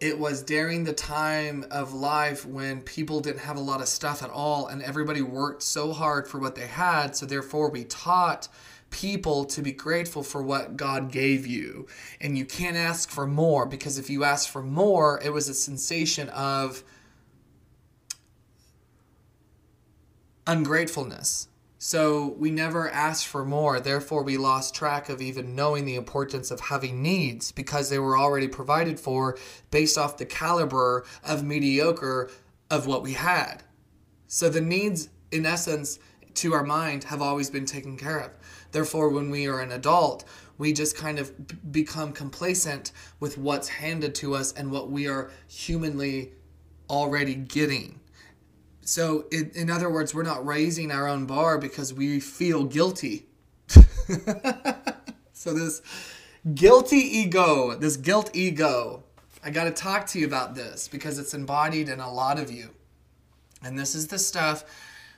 it 0.00 0.18
was 0.18 0.42
during 0.42 0.84
the 0.84 0.92
time 0.92 1.64
of 1.70 1.94
life 1.94 2.44
when 2.44 2.82
people 2.82 3.20
didn't 3.20 3.40
have 3.40 3.56
a 3.56 3.60
lot 3.60 3.80
of 3.80 3.88
stuff 3.88 4.22
at 4.22 4.30
all 4.30 4.66
and 4.66 4.82
everybody 4.82 5.22
worked 5.22 5.62
so 5.62 5.92
hard 5.92 6.28
for 6.28 6.38
what 6.38 6.54
they 6.54 6.66
had. 6.66 7.16
So, 7.16 7.24
therefore, 7.26 7.70
we 7.70 7.84
taught 7.84 8.48
people 8.90 9.44
to 9.44 9.62
be 9.62 9.72
grateful 9.72 10.22
for 10.22 10.42
what 10.42 10.76
God 10.76 11.10
gave 11.10 11.46
you. 11.46 11.86
And 12.20 12.36
you 12.38 12.44
can't 12.44 12.76
ask 12.76 13.10
for 13.10 13.26
more 13.26 13.66
because 13.66 13.98
if 13.98 14.08
you 14.08 14.24
ask 14.24 14.48
for 14.48 14.62
more, 14.62 15.20
it 15.24 15.32
was 15.32 15.48
a 15.48 15.54
sensation 15.54 16.28
of 16.30 16.84
ungratefulness. 20.46 21.48
So 21.86 22.34
we 22.36 22.50
never 22.50 22.90
asked 22.90 23.28
for 23.28 23.44
more. 23.44 23.78
Therefore, 23.78 24.24
we 24.24 24.38
lost 24.38 24.74
track 24.74 25.08
of 25.08 25.22
even 25.22 25.54
knowing 25.54 25.84
the 25.84 25.94
importance 25.94 26.50
of 26.50 26.58
having 26.58 27.00
needs 27.00 27.52
because 27.52 27.90
they 27.90 28.00
were 28.00 28.18
already 28.18 28.48
provided 28.48 28.98
for 28.98 29.38
based 29.70 29.96
off 29.96 30.16
the 30.16 30.26
caliber 30.26 31.04
of 31.22 31.44
mediocre 31.44 32.28
of 32.72 32.88
what 32.88 33.04
we 33.04 33.12
had. 33.12 33.62
So 34.26 34.48
the 34.48 34.60
needs, 34.60 35.10
in 35.30 35.46
essence, 35.46 36.00
to 36.34 36.54
our 36.54 36.64
mind 36.64 37.04
have 37.04 37.22
always 37.22 37.50
been 37.50 37.66
taken 37.66 37.96
care 37.96 38.18
of. 38.18 38.32
Therefore, 38.72 39.08
when 39.08 39.30
we 39.30 39.46
are 39.46 39.60
an 39.60 39.70
adult, 39.70 40.24
we 40.58 40.72
just 40.72 40.96
kind 40.96 41.20
of 41.20 41.30
become 41.70 42.12
complacent 42.12 42.90
with 43.20 43.38
what's 43.38 43.68
handed 43.68 44.12
to 44.16 44.34
us 44.34 44.52
and 44.54 44.72
what 44.72 44.90
we 44.90 45.06
are 45.06 45.30
humanly 45.46 46.32
already 46.90 47.36
getting. 47.36 48.00
So, 48.86 49.26
in, 49.32 49.50
in 49.54 49.68
other 49.68 49.90
words, 49.90 50.14
we're 50.14 50.22
not 50.22 50.46
raising 50.46 50.92
our 50.92 51.08
own 51.08 51.26
bar 51.26 51.58
because 51.58 51.92
we 51.92 52.20
feel 52.20 52.62
guilty. 52.62 53.26
so, 55.32 55.52
this 55.52 55.82
guilty 56.54 56.98
ego, 56.98 57.74
this 57.74 57.96
guilt 57.96 58.30
ego, 58.32 59.02
I 59.42 59.50
got 59.50 59.64
to 59.64 59.72
talk 59.72 60.06
to 60.08 60.20
you 60.20 60.26
about 60.26 60.54
this 60.54 60.86
because 60.86 61.18
it's 61.18 61.34
embodied 61.34 61.88
in 61.88 61.98
a 61.98 62.12
lot 62.12 62.38
of 62.38 62.48
you. 62.48 62.70
And 63.60 63.76
this 63.76 63.96
is 63.96 64.06
the 64.06 64.20
stuff 64.20 64.64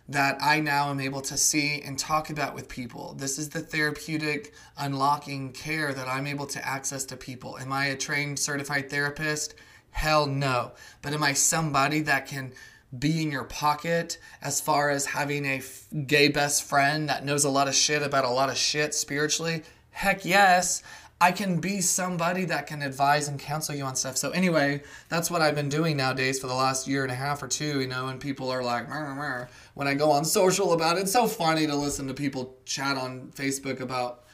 that 0.09 0.39
I 0.41 0.61
now 0.61 0.89
am 0.89 0.99
able 0.99 1.21
to 1.21 1.37
see 1.37 1.83
and 1.83 1.99
talk 1.99 2.31
about 2.31 2.55
with 2.55 2.71
people. 2.71 3.15
This 3.19 3.39
is 3.39 3.51
the 3.51 3.61
therapeutic 3.61 4.55
unlocking 4.79 5.53
care 5.53 5.93
that 5.93 6.09
I'm 6.09 6.27
able 6.27 6.47
to 6.47 6.67
access 6.67 7.05
to 7.05 7.19
people. 7.19 7.59
Am 7.59 7.71
I 7.71 7.89
a 7.89 7.97
trained 7.97 8.39
certified 8.39 8.89
therapist? 8.89 9.55
Hell 9.91 10.25
no. 10.25 10.73
But 11.03 11.13
am 11.13 11.23
I 11.23 11.35
somebody 11.35 12.01
that 12.01 12.27
can 12.27 12.55
be 12.97 13.23
in 13.23 13.31
your 13.31 13.45
pocket 13.45 14.19
as 14.41 14.61
far 14.61 14.91
as 14.91 15.07
having 15.07 15.45
a 15.45 15.63
gay 16.07 16.29
best 16.29 16.65
friend 16.65 17.09
that 17.09 17.25
knows 17.25 17.45
a 17.45 17.51
lot 17.51 17.69
of 17.69 17.75
shit 17.75 18.03
about 18.03 18.25
a 18.25 18.31
lot 18.31 18.49
of 18.49 18.57
shit 18.57 18.95
spiritually? 18.95 19.63
Heck 19.91 20.25
yes. 20.25 20.83
I 21.21 21.33
can 21.33 21.59
be 21.59 21.81
somebody 21.81 22.45
that 22.45 22.69
can 22.69 22.81
advise 22.81 23.27
and 23.27 23.41
counsel 23.41 23.75
you 23.75 23.83
on 23.83 23.97
stuff. 23.97 24.17
So 24.17 24.31
anyway, 24.31 24.83
that's 25.09 25.33
what 25.33 25.43
I've 25.43 25.57
been 25.57 25.69
doing 25.69 25.97
nowadays 25.97 26.39
for 26.39 26.47
the 26.47 26.55
last 26.55 26.87
year 26.87 27.03
and 27.03 27.11
a 27.11 27.17
half 27.17 27.43
or 27.43 27.49
two, 27.49 27.81
you 27.81 27.89
know, 27.89 28.07
and 28.07 28.21
people 28.21 28.51
are 28.51 28.63
like, 28.63 28.89
meh, 28.89 29.15
meh, 29.15 29.47
when 29.75 29.89
I 29.89 29.95
go 29.95 30.13
on 30.13 30.25
social 30.25 30.73
about 30.73 30.97
it, 30.97 31.01
it's 31.01 31.13
so 31.13 31.27
funny 31.27 31.67
to 31.67 31.75
listen 31.75 32.07
to 32.07 32.15
people 32.15 32.57
chat 32.65 32.97
on 32.97 33.33
Facebook 33.35 33.81
about 33.81 34.27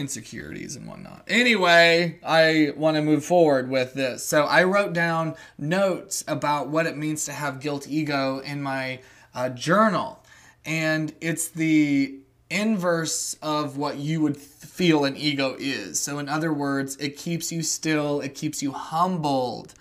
insecurities 0.00 0.74
and 0.74 0.88
whatnot. 0.88 1.22
Anyway, 1.28 2.18
I 2.24 2.72
want 2.74 2.96
to 2.96 3.02
move 3.02 3.24
forward 3.24 3.68
with 3.68 3.94
this. 3.94 4.24
So 4.24 4.44
I 4.44 4.64
wrote 4.64 4.94
down 4.94 5.36
notes 5.58 6.24
about 6.26 6.68
what 6.68 6.86
it 6.86 6.96
means 6.96 7.26
to 7.26 7.32
have 7.32 7.60
guilt 7.60 7.86
ego 7.88 8.38
in 8.38 8.62
my 8.62 9.00
uh, 9.34 9.50
journal. 9.50 10.24
And 10.64 11.12
it's 11.20 11.48
the 11.48 12.16
inverse 12.48 13.36
of 13.42 13.76
what 13.76 13.98
you 13.98 14.20
would 14.22 14.36
feel 14.36 15.04
an 15.04 15.16
ego 15.16 15.54
is. 15.58 16.00
So, 16.00 16.18
in 16.18 16.28
other 16.28 16.52
words, 16.52 16.96
it 16.96 17.16
keeps 17.16 17.52
you 17.52 17.62
still, 17.62 18.20
it 18.20 18.34
keeps 18.34 18.62
you 18.62 18.72
humbled. 18.72 19.74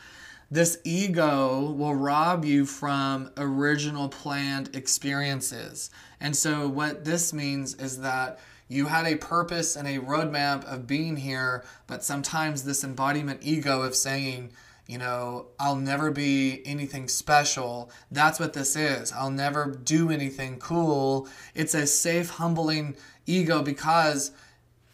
This 0.51 0.79
ego 0.83 1.71
will 1.71 1.95
rob 1.95 2.43
you 2.45 2.65
from 2.65 3.31
original 3.37 4.09
planned 4.09 4.75
experiences. 4.75 5.89
And 6.19 6.35
so, 6.35 6.67
what 6.67 7.05
this 7.05 7.33
means 7.33 7.75
is 7.75 8.01
that 8.01 8.39
you 8.69 8.85
had 8.85 9.05
a 9.05 9.15
purpose 9.15 9.75
and 9.75 9.87
a 9.87 9.99
roadmap 9.99 10.63
of 10.63 10.87
being 10.87 11.17
here, 11.17 11.65
but 11.87 12.03
sometimes 12.03 12.63
this 12.63 12.83
embodiment 12.83 13.39
ego 13.41 13.81
of 13.81 13.95
saying, 13.95 14.51
you 14.87 14.97
know, 14.97 15.47
I'll 15.59 15.75
never 15.75 16.11
be 16.11 16.61
anything 16.65 17.07
special. 17.07 17.91
That's 18.11 18.39
what 18.39 18.53
this 18.53 18.75
is. 18.75 19.11
I'll 19.11 19.31
never 19.31 19.65
do 19.65 20.11
anything 20.11 20.59
cool. 20.59 21.27
It's 21.53 21.73
a 21.73 21.85
safe, 21.87 22.29
humbling 22.29 22.95
ego 23.25 23.61
because 23.63 24.31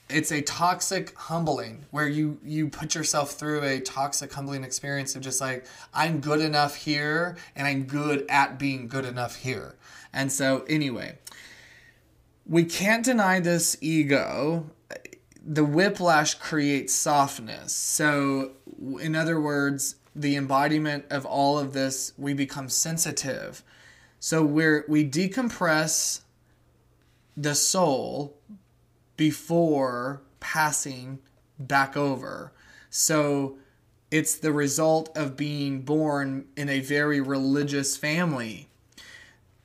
it's 0.09 0.31
a 0.31 0.41
toxic 0.41 1.15
humbling 1.17 1.85
where 1.91 2.07
you 2.07 2.39
you 2.43 2.69
put 2.69 2.93
yourself 2.93 3.31
through 3.31 3.63
a 3.63 3.79
toxic 3.79 4.31
humbling 4.31 4.63
experience 4.63 5.15
of 5.15 5.21
just 5.21 5.41
like 5.41 5.65
I'm 5.93 6.19
good 6.19 6.41
enough 6.41 6.75
here 6.75 7.37
and 7.55 7.67
I'm 7.67 7.85
good 7.85 8.25
at 8.29 8.59
being 8.59 8.87
good 8.87 9.05
enough 9.05 9.37
here. 9.37 9.75
And 10.13 10.31
so 10.31 10.63
anyway, 10.69 11.17
we 12.45 12.63
can't 12.63 13.03
deny 13.03 13.39
this 13.39 13.77
ego. 13.81 14.69
the 15.47 15.63
whiplash 15.63 16.33
creates 16.35 16.91
softness. 16.91 17.71
So, 17.71 18.53
in 18.99 19.15
other 19.15 19.39
words, 19.39 19.95
the 20.15 20.35
embodiment 20.35 21.05
of 21.11 21.25
all 21.25 21.59
of 21.59 21.73
this, 21.73 22.13
we 22.17 22.33
become 22.33 22.69
sensitive. 22.69 23.63
So 24.19 24.43
we're 24.43 24.85
we 24.87 25.07
decompress 25.07 26.21
the 27.37 27.53
soul 27.53 28.37
before 29.17 30.21
passing 30.39 31.19
back 31.59 31.95
over. 31.97 32.53
So 32.89 33.57
it's 34.09 34.35
the 34.35 34.53
result 34.53 35.15
of 35.17 35.35
being 35.35 35.81
born 35.81 36.45
in 36.55 36.69
a 36.69 36.79
very 36.79 37.19
religious 37.19 37.97
family. 37.97 38.69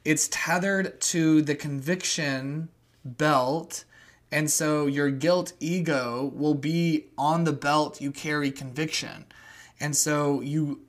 It's 0.05 0.29
tethered 0.31 1.01
to 1.03 1.43
the 1.43 1.55
conviction 1.55 2.69
belt 3.05 3.85
and 4.33 4.51
so 4.51 4.87
your 4.87 5.11
guilt 5.11 5.53
ego 5.59 6.33
will 6.35 6.55
be 6.55 7.07
on 7.19 7.45
the 7.45 7.53
belt 7.53 8.01
you 8.01 8.13
carry 8.13 8.51
conviction. 8.51 9.27
And 9.81 9.97
so 9.97 10.41
you 10.41 10.81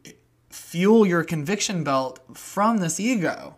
fuel 0.49 1.05
your 1.05 1.23
conviction 1.23 1.83
belt 1.83 2.19
from 2.37 2.77
this 2.77 2.99
ego. 2.99 3.55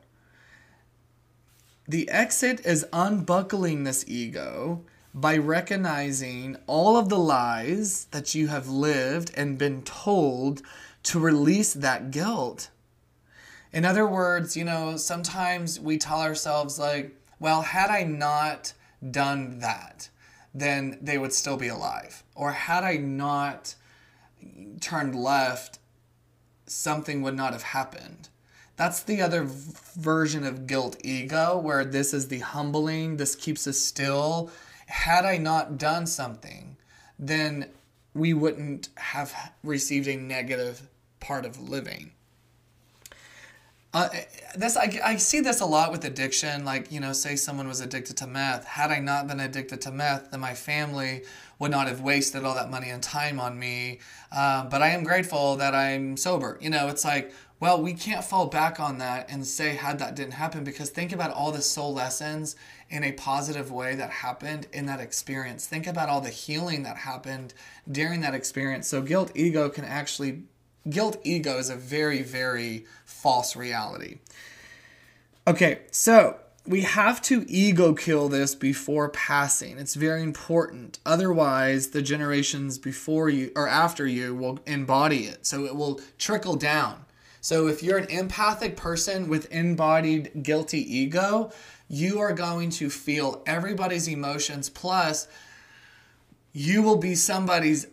The 1.88 2.10
exit 2.10 2.66
is 2.66 2.86
unbuckling 2.94 3.84
this 3.84 4.06
ego 4.08 4.86
by 5.14 5.38
recognizing 5.38 6.56
all 6.66 6.96
of 6.96 7.10
the 7.10 7.20
lies 7.20 8.06
that 8.12 8.34
you 8.34 8.48
have 8.48 8.70
lived 8.70 9.32
and 9.36 9.58
been 9.58 9.82
told 9.84 10.62
to 11.04 11.20
release 11.20 11.74
that 11.74 12.10
guilt. 12.10 12.70
In 13.74 13.86
other 13.86 14.06
words, 14.06 14.56
you 14.56 14.64
know, 14.64 14.98
sometimes 14.98 15.80
we 15.80 15.98
tell 15.98 16.22
ourselves, 16.22 16.78
like, 16.78 17.16
well, 17.40 17.64
had 17.64 17.90
I 17.90 18.04
not 18.04 18.74
done 19.10 19.60
that, 19.60 20.10
then 20.54 21.00
they 21.02 21.18
would 21.18 21.34
still 21.34 21.58
be 21.58 21.68
alive. 21.68 22.24
Or 22.36 22.52
had 22.52 22.84
I 22.84 22.98
not 22.98 23.74
turned 24.80 25.16
left, 25.16 25.80
something 26.68 27.24
would 27.24 27.36
not 27.36 27.54
have 27.54 27.64
happened. 27.64 28.30
That's 28.76 29.02
the 29.02 29.22
other 29.22 29.44
v- 29.44 29.74
version 29.96 30.46
of 30.46 30.68
guilt 30.68 30.98
ego, 31.04 31.58
where 31.58 31.84
this 31.84 32.14
is 32.14 32.28
the 32.28 32.40
humbling, 32.40 33.18
this 33.18 33.36
keeps 33.36 33.66
us 33.68 33.80
still. 33.80 34.52
Had 34.86 35.26
I 35.26 35.38
not 35.38 35.78
done 35.78 36.06
something, 36.06 36.78
then 37.18 37.70
we 38.14 38.34
wouldn't 38.34 38.90
have 38.96 39.34
received 39.64 40.08
a 40.08 40.16
negative 40.16 40.88
part 41.20 41.46
of 41.46 41.60
living. 41.60 42.12
Uh, 43.94 44.10
this 44.56 44.76
I, 44.76 45.00
I 45.04 45.16
see 45.18 45.40
this 45.40 45.62
a 45.62 45.66
lot 45.66 45.92
with 45.92 46.04
addiction. 46.04 46.66
Like 46.66 46.92
you 46.92 47.00
know, 47.00 47.14
say 47.14 47.36
someone 47.36 47.68
was 47.68 47.80
addicted 47.80 48.18
to 48.18 48.28
meth. 48.28 48.66
Had 48.66 48.92
I 48.92 49.00
not 49.00 49.28
been 49.28 49.40
addicted 49.40 49.82
to 49.82 49.92
meth, 49.92 50.32
then 50.32 50.40
my 50.40 50.56
family 50.56 51.24
would 51.60 51.72
not 51.72 51.88
have 51.88 52.02
wasted 52.02 52.44
all 52.44 52.56
that 52.56 52.72
money 52.72 52.90
and 52.90 53.04
time 53.04 53.40
on 53.40 53.58
me. 53.58 54.00
Uh, 54.32 54.66
but 54.66 54.82
I 54.82 54.90
am 54.90 55.04
grateful 55.04 55.56
that 55.58 55.76
I'm 55.76 56.18
sober. 56.18 56.58
You 56.60 56.72
know, 56.72 56.88
it's 56.88 57.06
like 57.06 57.34
well, 57.64 57.82
we 57.82 57.94
can't 57.94 58.26
fall 58.26 58.48
back 58.48 58.82
on 58.82 58.98
that 58.98 59.30
and 59.30 59.48
say 59.48 59.76
had 59.76 59.98
that 60.00 60.16
didn't 60.16 60.34
happen 60.34 60.66
because 60.66 60.90
think 60.90 61.14
about 61.14 61.32
all 61.32 61.54
the 61.54 61.62
soul 61.62 61.94
lessons 61.94 62.58
in 62.90 63.06
a 63.06 63.14
positive 63.14 63.72
way 63.72 63.96
that 63.96 64.10
happened 64.10 64.68
in 64.74 64.86
that 64.88 65.00
experience. 65.00 65.66
Think 65.66 65.88
about 65.88 66.10
all 66.10 66.20
the 66.20 66.30
healing 66.30 66.84
that 66.84 66.98
happened 66.98 67.54
during 67.90 68.20
that 68.20 68.34
experience. 68.34 68.90
So 68.90 69.02
guilt 69.02 69.32
ego 69.34 69.70
can 69.70 69.86
actually 69.86 70.44
guilt 70.90 71.22
ego 71.24 71.58
is 71.58 71.70
a 71.70 71.78
very 71.78 72.22
very 72.22 72.86
false 73.24 73.56
reality. 73.56 74.18
Okay, 75.48 75.80
so 75.92 76.38
we 76.68 76.82
have 76.82 77.22
to 77.22 77.46
ego 77.48 77.94
kill 77.94 78.28
this 78.28 78.54
before 78.54 79.08
passing. 79.10 79.78
It's 79.78 79.96
very 79.96 80.22
important. 80.22 81.00
Otherwise, 81.06 81.92
the 81.92 82.02
generations 82.02 82.78
before 82.78 83.30
you 83.30 83.52
or 83.56 83.68
after 83.68 84.06
you 84.06 84.36
will 84.36 84.60
embody 84.66 85.26
it. 85.26 85.46
So 85.46 85.64
it 85.66 85.76
will 85.76 86.02
trickle 86.18 86.58
down. 86.58 87.06
So 87.40 87.68
if 87.68 87.82
you're 87.82 87.98
an 87.98 88.10
empathic 88.10 88.76
person 88.76 89.30
with 89.30 89.52
embodied 89.52 90.44
guilty 90.44 90.80
ego, 90.80 91.52
you 91.88 92.20
are 92.20 92.34
going 92.34 92.72
to 92.72 92.90
feel 92.90 93.42
everybody's 93.46 94.08
emotions 94.10 94.70
plus 94.70 95.30
you 96.54 96.82
will 96.82 96.98
be 96.98 97.16
somebody's 97.16 97.88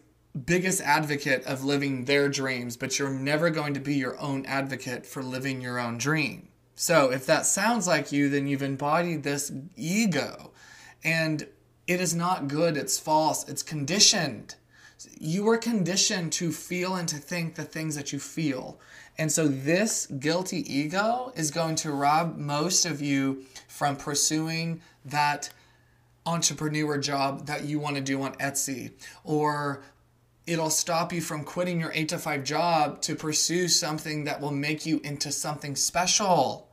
biggest 0.47 0.81
advocate 0.81 1.45
of 1.45 1.65
living 1.65 2.05
their 2.05 2.29
dreams, 2.29 2.77
but 2.77 2.99
you're 2.99 3.11
never 3.11 3.51
going 3.51 3.75
to 3.75 3.81
be 3.81 3.95
your 3.95 4.19
own 4.21 4.47
advocate 4.47 5.07
for 5.07 5.23
living 5.23 5.61
your 5.61 5.79
own 5.79 5.99
dream. 5.99 6.49
So, 6.77 7.11
if 7.11 7.27
that 7.27 7.47
sounds 7.47 7.87
like 7.87 8.11
you, 8.13 8.29
then 8.29 8.47
you've 8.47 8.63
embodied 8.63 9.23
this 9.23 9.53
ego. 9.77 10.53
And 11.05 11.47
it 11.87 12.01
is 12.01 12.15
not 12.15 12.49
good, 12.49 12.77
it's 12.77 12.99
false, 12.99 13.49
it's 13.49 13.63
conditioned. 13.63 14.55
You 15.19 15.49
are 15.49 15.59
conditioned 15.59 16.33
to 16.35 16.53
feel 16.53 16.95
and 16.95 17.09
to 17.09 17.17
think 17.17 17.55
the 17.55 17.65
things 17.65 17.97
that 17.97 18.13
you 18.13 18.19
feel. 18.19 18.79
And 19.19 19.31
so, 19.31 19.49
this 19.49 20.07
guilty 20.07 20.59
ego 20.73 21.33
is 21.37 21.51
going 21.51 21.75
to 21.77 21.91
rob 21.91 22.39
most 22.39 22.87
of 22.87 23.03
you 23.03 23.45
from 23.69 23.97
pursuing 23.97 24.81
that 25.05 25.51
entrepreneur 26.25 26.97
job 26.99 27.47
that 27.47 27.65
you 27.65 27.81
want 27.81 27.97
to 27.97 28.03
do 28.03 28.23
on 28.23 28.35
Etsy 28.37 28.93
or 29.25 29.83
it'll 30.47 30.71
stop 30.71 31.13
you 31.13 31.21
from 31.21 31.45
quitting 31.45 31.81
your 31.81 31.93
8 31.95 32.09
to 32.11 32.19
5 32.19 32.45
job 32.45 33.01
to 33.03 33.15
pursue 33.15 33.69
something 33.69 34.25
that 34.25 34.41
will 34.41 34.51
make 34.51 34.87
you 34.87 35.01
into 35.05 35.31
something 35.31 35.77
special. 35.77 36.69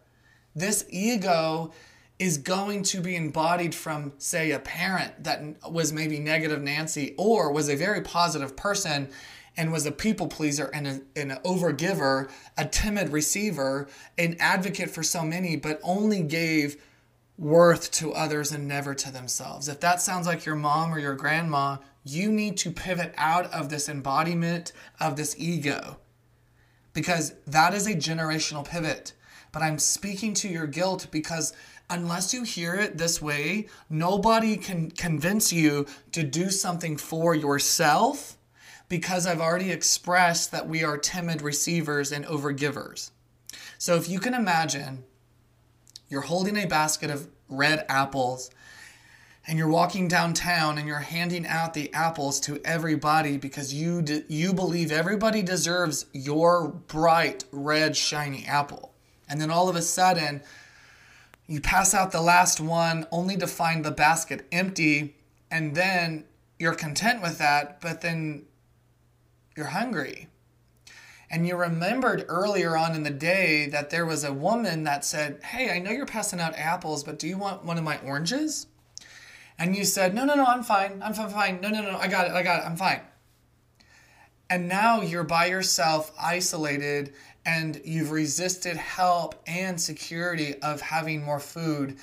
This 0.56 0.86
ego 0.89 1.71
is 2.19 2.39
going 2.39 2.82
to 2.82 2.99
be 2.99 3.15
embodied 3.15 3.75
from, 3.75 4.13
say, 4.17 4.51
a 4.51 4.60
parent 4.60 5.23
that 5.23 5.41
was 5.71 5.93
maybe 5.93 6.19
negative 6.19 6.62
Nancy 6.62 7.13
or 7.17 7.51
was 7.51 7.69
a 7.69 7.75
very 7.75 8.01
positive 8.01 8.56
person 8.56 9.10
and 9.56 9.71
was 9.71 9.86
a 9.86 9.91
people 9.91 10.27
pleaser 10.27 10.69
and, 10.73 10.88
a, 10.88 11.01
and 11.15 11.32
an 11.32 11.39
overgiver, 11.43 12.30
a 12.58 12.65
timid 12.65 13.10
receiver, 13.10 13.88
an 14.17 14.38
advocate 14.39 14.89
for 14.89 15.03
so 15.03 15.23
many, 15.23 15.56
but 15.56 15.80
only 15.84 16.21
gave 16.21 16.82
worth 17.38 17.91
to 17.91 18.13
others 18.13 18.52
and 18.52 18.67
never 18.67 18.95
to 18.95 19.12
themselves. 19.12 19.67
If 19.67 19.80
that 19.82 20.02
sounds 20.02 20.26
like 20.26 20.45
your 20.45 20.56
mom 20.56 20.93
or 20.93 21.00
your 21.00 21.15
grandma, 21.15 21.78
you 22.04 22.32
need 22.32 22.58
to 22.58 22.71
pivot 22.71 23.13
out 23.17 23.52
of 23.54 23.69
this 23.69 23.89
embodiment 23.89 24.71
of 25.00 25.15
this 25.15 25.36
ego 25.38 25.97
because 26.93 27.36
that 27.45 27.73
is 27.73 27.86
a 27.86 27.93
generational 27.93 28.67
pivot. 28.67 29.13
But 29.52 29.62
I'm 29.62 29.78
speaking 29.78 30.34
to 30.36 30.47
your 30.47 30.67
guilt 30.67 31.08
because 31.12 31.54
unless 31.89 32.34
you 32.34 32.43
hear 32.43 32.76
it 32.76 32.97
this 32.97 33.21
way, 33.21 33.67
nobody 33.89 34.58
can 34.58 34.89
convince 34.91 35.54
you 35.54 35.86
to 36.12 36.23
do 36.23 36.50
something 36.50 36.97
for 36.97 37.36
yourself 37.36 38.38
because 38.89 39.28
I've 39.28 39.41
already 39.41 39.71
expressed 39.71 40.52
that 40.52 40.67
we 40.67 40.84
are 40.84 40.97
timid 40.97 41.41
receivers 41.41 42.12
and 42.12 42.26
overgivers. 42.26 43.12
So 43.78 43.95
if 43.95 44.10
you 44.10 44.19
can 44.19 44.34
imagine, 44.34 45.04
you're 46.09 46.21
holding 46.21 46.57
a 46.57 46.65
basket 46.65 47.09
of 47.09 47.27
red 47.49 47.85
apples 47.89 48.49
and 49.47 49.57
you're 49.57 49.69
walking 49.69 50.07
downtown 50.07 50.77
and 50.77 50.87
you're 50.87 50.99
handing 50.99 51.47
out 51.47 51.73
the 51.73 51.93
apples 51.93 52.39
to 52.41 52.59
everybody 52.65 53.37
because 53.37 53.73
you 53.73 54.01
de- 54.01 54.23
you 54.27 54.53
believe 54.53 54.91
everybody 54.91 55.41
deserves 55.41 56.05
your 56.11 56.67
bright 56.67 57.45
red 57.51 57.95
shiny 57.95 58.45
apple. 58.45 58.93
And 59.29 59.39
then 59.39 59.49
all 59.49 59.69
of 59.69 59.75
a 59.75 59.81
sudden 59.81 60.41
you 61.47 61.61
pass 61.61 61.93
out 61.93 62.11
the 62.11 62.21
last 62.21 62.59
one 62.59 63.07
only 63.09 63.37
to 63.37 63.47
find 63.47 63.85
the 63.85 63.91
basket 63.91 64.45
empty 64.51 65.15
and 65.49 65.75
then 65.75 66.25
you're 66.59 66.73
content 66.73 67.21
with 67.21 67.37
that, 67.37 67.79
but 67.79 68.01
then 68.01 68.45
you're 69.55 69.67
hungry. 69.67 70.27
And 71.29 71.45
you 71.45 71.57
remembered 71.57 72.25
earlier 72.29 72.77
on 72.77 72.95
in 72.95 73.03
the 73.03 73.09
day 73.09 73.67
that 73.67 73.89
there 73.89 74.05
was 74.05 74.23
a 74.23 74.33
woman 74.33 74.83
that 74.83 75.03
said, 75.03 75.43
Hey, 75.43 75.71
I 75.71 75.79
know 75.79 75.91
you're 75.91 76.05
passing 76.05 76.39
out 76.39 76.55
apples, 76.55 77.03
but 77.03 77.19
do 77.19 77.27
you 77.27 77.37
want 77.37 77.65
one 77.65 77.77
of 77.77 77.83
my 77.83 77.99
oranges? 77.99 78.67
and 79.59 79.75
you 79.75 79.83
said, 79.83 80.13
no, 80.13 80.23
no, 80.23 80.35
no, 80.35 80.45
I'm 80.45 80.63
fine. 80.63 81.01
I'm 81.03 81.13
fine. 81.13 81.29
Fine. 81.29 81.61
No, 81.61 81.69
no, 81.69 81.81
no, 81.81 81.97
I 81.97 82.07
got 82.07 82.27
it. 82.27 82.33
I 82.33 82.43
got 82.43 82.61
it. 82.61 82.65
I'm 82.65 82.77
fine. 82.77 83.01
And 84.49 84.67
now 84.67 85.01
you're 85.01 85.23
by 85.23 85.47
yourself, 85.47 86.11
isolated, 86.19 87.13
and 87.45 87.81
you've 87.83 88.11
resisted 88.11 88.77
help 88.77 89.35
and 89.47 89.79
security 89.79 90.55
of 90.61 90.79
having 90.81 91.23
more 91.23 91.39
food. 91.39 91.97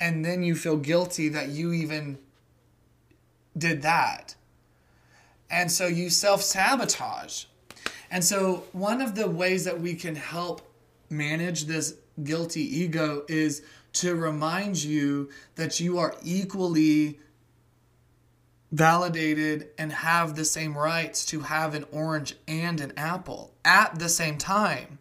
And 0.00 0.24
then 0.24 0.42
you 0.42 0.54
feel 0.56 0.76
guilty 0.76 1.28
that 1.28 1.48
you 1.48 1.72
even 1.72 2.18
did 3.56 3.82
that. 3.82 4.34
And 5.50 5.70
so 5.70 5.86
you 5.86 6.10
self 6.10 6.42
sabotage. 6.42 7.44
And 8.14 8.24
so, 8.24 8.62
one 8.72 9.02
of 9.02 9.16
the 9.16 9.28
ways 9.28 9.64
that 9.64 9.80
we 9.80 9.96
can 9.96 10.14
help 10.14 10.62
manage 11.10 11.64
this 11.64 11.96
guilty 12.22 12.62
ego 12.62 13.24
is 13.28 13.62
to 13.94 14.14
remind 14.14 14.84
you 14.84 15.30
that 15.56 15.80
you 15.80 15.98
are 15.98 16.14
equally 16.22 17.18
validated 18.70 19.70
and 19.78 19.92
have 19.92 20.36
the 20.36 20.44
same 20.44 20.78
rights 20.78 21.26
to 21.26 21.40
have 21.40 21.74
an 21.74 21.86
orange 21.90 22.36
and 22.46 22.80
an 22.80 22.92
apple 22.96 23.52
at 23.64 23.98
the 23.98 24.08
same 24.08 24.38
time. 24.38 25.00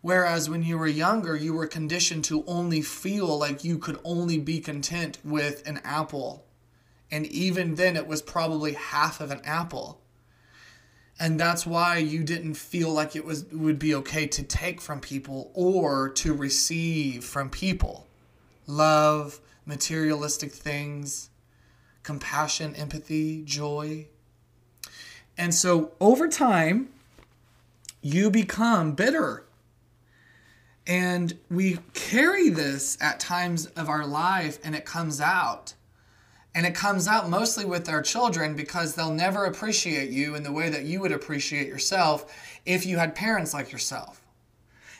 Whereas 0.00 0.50
when 0.50 0.64
you 0.64 0.76
were 0.76 0.88
younger, 0.88 1.36
you 1.36 1.54
were 1.54 1.68
conditioned 1.68 2.24
to 2.24 2.44
only 2.48 2.82
feel 2.82 3.38
like 3.38 3.62
you 3.62 3.78
could 3.78 4.00
only 4.04 4.38
be 4.38 4.58
content 4.60 5.18
with 5.24 5.66
an 5.68 5.80
apple 5.84 6.46
And 7.12 7.26
even 7.26 7.76
then, 7.76 7.96
it 7.96 8.06
was 8.08 8.22
probably 8.22 8.72
half 8.74 9.20
of 9.20 9.30
an 9.30 9.40
apple. 9.44 9.99
And 11.20 11.38
that's 11.38 11.66
why 11.66 11.98
you 11.98 12.24
didn't 12.24 12.54
feel 12.54 12.90
like 12.90 13.14
it 13.14 13.26
was 13.26 13.44
would 13.52 13.78
be 13.78 13.94
okay 13.96 14.26
to 14.26 14.42
take 14.42 14.80
from 14.80 15.00
people 15.00 15.50
or 15.52 16.08
to 16.08 16.32
receive 16.32 17.24
from 17.24 17.50
people. 17.50 18.06
Love, 18.66 19.38
materialistic 19.66 20.50
things, 20.50 21.28
compassion, 22.02 22.74
empathy, 22.74 23.42
joy. 23.42 24.06
And 25.36 25.54
so 25.54 25.92
over 26.00 26.26
time, 26.26 26.88
you 28.00 28.30
become 28.30 28.92
bitter. 28.92 29.44
And 30.86 31.38
we 31.50 31.80
carry 31.92 32.48
this 32.48 32.96
at 32.98 33.20
times 33.20 33.66
of 33.66 33.90
our 33.90 34.06
life 34.06 34.58
and 34.64 34.74
it 34.74 34.86
comes 34.86 35.20
out. 35.20 35.74
And 36.54 36.66
it 36.66 36.74
comes 36.74 37.06
out 37.06 37.28
mostly 37.28 37.64
with 37.64 37.88
our 37.88 38.02
children 38.02 38.56
because 38.56 38.94
they'll 38.94 39.14
never 39.14 39.44
appreciate 39.44 40.10
you 40.10 40.34
in 40.34 40.42
the 40.42 40.52
way 40.52 40.68
that 40.68 40.84
you 40.84 41.00
would 41.00 41.12
appreciate 41.12 41.68
yourself 41.68 42.58
if 42.66 42.84
you 42.84 42.98
had 42.98 43.14
parents 43.14 43.54
like 43.54 43.70
yourself. 43.70 44.20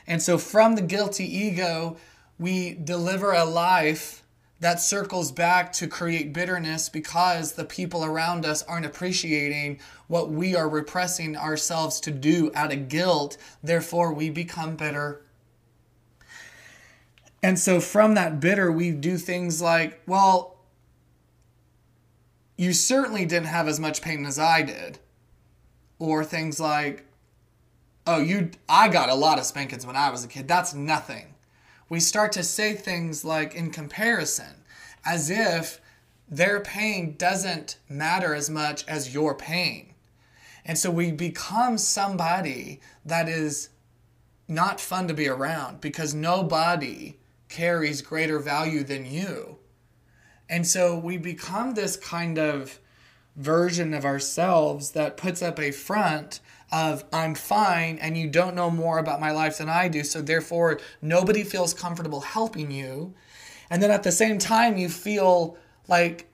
And 0.07 0.21
so, 0.21 0.37
from 0.37 0.75
the 0.75 0.81
guilty 0.81 1.25
ego, 1.25 1.97
we 2.39 2.73
deliver 2.73 3.33
a 3.33 3.45
life 3.45 4.23
that 4.61 4.79
circles 4.79 5.31
back 5.31 5.73
to 5.73 5.87
create 5.87 6.33
bitterness 6.33 6.87
because 6.87 7.53
the 7.53 7.65
people 7.65 8.05
around 8.05 8.45
us 8.45 8.63
aren't 8.63 8.85
appreciating 8.85 9.79
what 10.07 10.29
we 10.29 10.55
are 10.55 10.69
repressing 10.69 11.35
ourselves 11.35 11.99
to 11.99 12.11
do 12.11 12.51
out 12.53 12.71
of 12.71 12.87
guilt. 12.87 13.37
Therefore, 13.63 14.13
we 14.13 14.29
become 14.29 14.75
bitter. 14.75 15.21
And 17.43 17.57
so, 17.57 17.79
from 17.79 18.13
that 18.13 18.39
bitter, 18.39 18.71
we 18.71 18.91
do 18.91 19.17
things 19.17 19.61
like, 19.61 19.99
well, 20.05 20.57
you 22.61 22.73
certainly 22.73 23.25
didn't 23.25 23.47
have 23.47 23.67
as 23.67 23.79
much 23.79 24.03
pain 24.03 24.23
as 24.23 24.37
I 24.37 24.61
did. 24.61 24.99
Or 25.97 26.23
things 26.23 26.59
like, 26.59 27.07
oh, 28.05 28.21
you, 28.21 28.51
I 28.69 28.87
got 28.87 29.09
a 29.09 29.15
lot 29.15 29.39
of 29.39 29.45
spankings 29.45 29.83
when 29.83 29.95
I 29.95 30.11
was 30.11 30.23
a 30.23 30.27
kid. 30.27 30.47
That's 30.47 30.71
nothing. 30.75 31.33
We 31.89 31.99
start 31.99 32.31
to 32.33 32.43
say 32.43 32.75
things 32.75 33.25
like 33.25 33.55
in 33.55 33.71
comparison, 33.71 34.63
as 35.03 35.31
if 35.31 35.81
their 36.29 36.59
pain 36.59 37.15
doesn't 37.17 37.79
matter 37.89 38.35
as 38.35 38.47
much 38.47 38.87
as 38.87 39.11
your 39.11 39.33
pain. 39.33 39.95
And 40.63 40.77
so 40.77 40.91
we 40.91 41.11
become 41.11 41.79
somebody 41.79 42.79
that 43.03 43.27
is 43.27 43.69
not 44.47 44.79
fun 44.79 45.07
to 45.07 45.15
be 45.15 45.27
around 45.27 45.81
because 45.81 46.13
nobody 46.13 47.17
carries 47.49 48.03
greater 48.03 48.37
value 48.37 48.83
than 48.83 49.07
you. 49.07 49.57
And 50.51 50.67
so 50.67 50.97
we 50.97 51.17
become 51.17 51.73
this 51.73 51.95
kind 51.95 52.37
of 52.37 52.79
version 53.37 53.93
of 53.93 54.03
ourselves 54.03 54.91
that 54.91 55.15
puts 55.15 55.41
up 55.41 55.57
a 55.57 55.71
front 55.71 56.41
of 56.73 57.05
I'm 57.13 57.35
fine 57.35 57.97
and 57.99 58.17
you 58.17 58.27
don't 58.29 58.53
know 58.53 58.69
more 58.69 58.99
about 58.99 59.21
my 59.21 59.31
life 59.31 59.57
than 59.57 59.69
I 59.69 59.87
do. 59.87 60.03
So 60.03 60.21
therefore, 60.21 60.81
nobody 61.01 61.43
feels 61.43 61.73
comfortable 61.73 62.19
helping 62.19 62.69
you. 62.69 63.13
And 63.69 63.81
then 63.81 63.91
at 63.91 64.03
the 64.03 64.11
same 64.11 64.37
time, 64.37 64.77
you 64.77 64.89
feel 64.89 65.57
like 65.87 66.27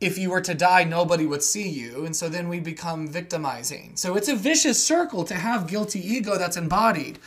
if 0.00 0.16
you 0.16 0.30
were 0.30 0.40
to 0.40 0.54
die, 0.54 0.84
nobody 0.84 1.26
would 1.26 1.42
see 1.42 1.68
you. 1.68 2.04
And 2.04 2.14
so 2.14 2.28
then 2.28 2.48
we 2.48 2.60
become 2.60 3.08
victimizing. 3.08 3.96
So 3.96 4.14
it's 4.14 4.28
a 4.28 4.36
vicious 4.36 4.82
circle 4.82 5.24
to 5.24 5.34
have 5.34 5.66
guilty 5.66 6.00
ego 6.00 6.38
that's 6.38 6.56
embodied 6.56 7.18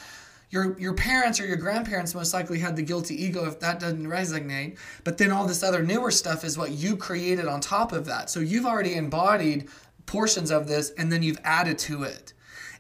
your 0.51 0.79
your 0.79 0.93
parents 0.93 1.39
or 1.39 1.45
your 1.45 1.57
grandparents 1.57 2.13
most 2.13 2.33
likely 2.33 2.59
had 2.59 2.75
the 2.75 2.83
guilty 2.83 3.15
ego 3.23 3.45
if 3.45 3.59
that 3.59 3.79
doesn't 3.79 4.05
resonate 4.05 4.77
but 5.03 5.17
then 5.17 5.31
all 5.31 5.47
this 5.47 5.63
other 5.63 5.81
newer 5.81 6.11
stuff 6.11 6.43
is 6.43 6.57
what 6.57 6.71
you 6.71 6.95
created 6.95 7.47
on 7.47 7.59
top 7.59 7.91
of 7.91 8.05
that. 8.05 8.29
So 8.29 8.39
you've 8.39 8.65
already 8.65 8.95
embodied 8.95 9.69
portions 10.05 10.51
of 10.51 10.67
this 10.67 10.91
and 10.91 11.11
then 11.11 11.23
you've 11.23 11.39
added 11.43 11.77
to 11.79 12.03
it. 12.03 12.33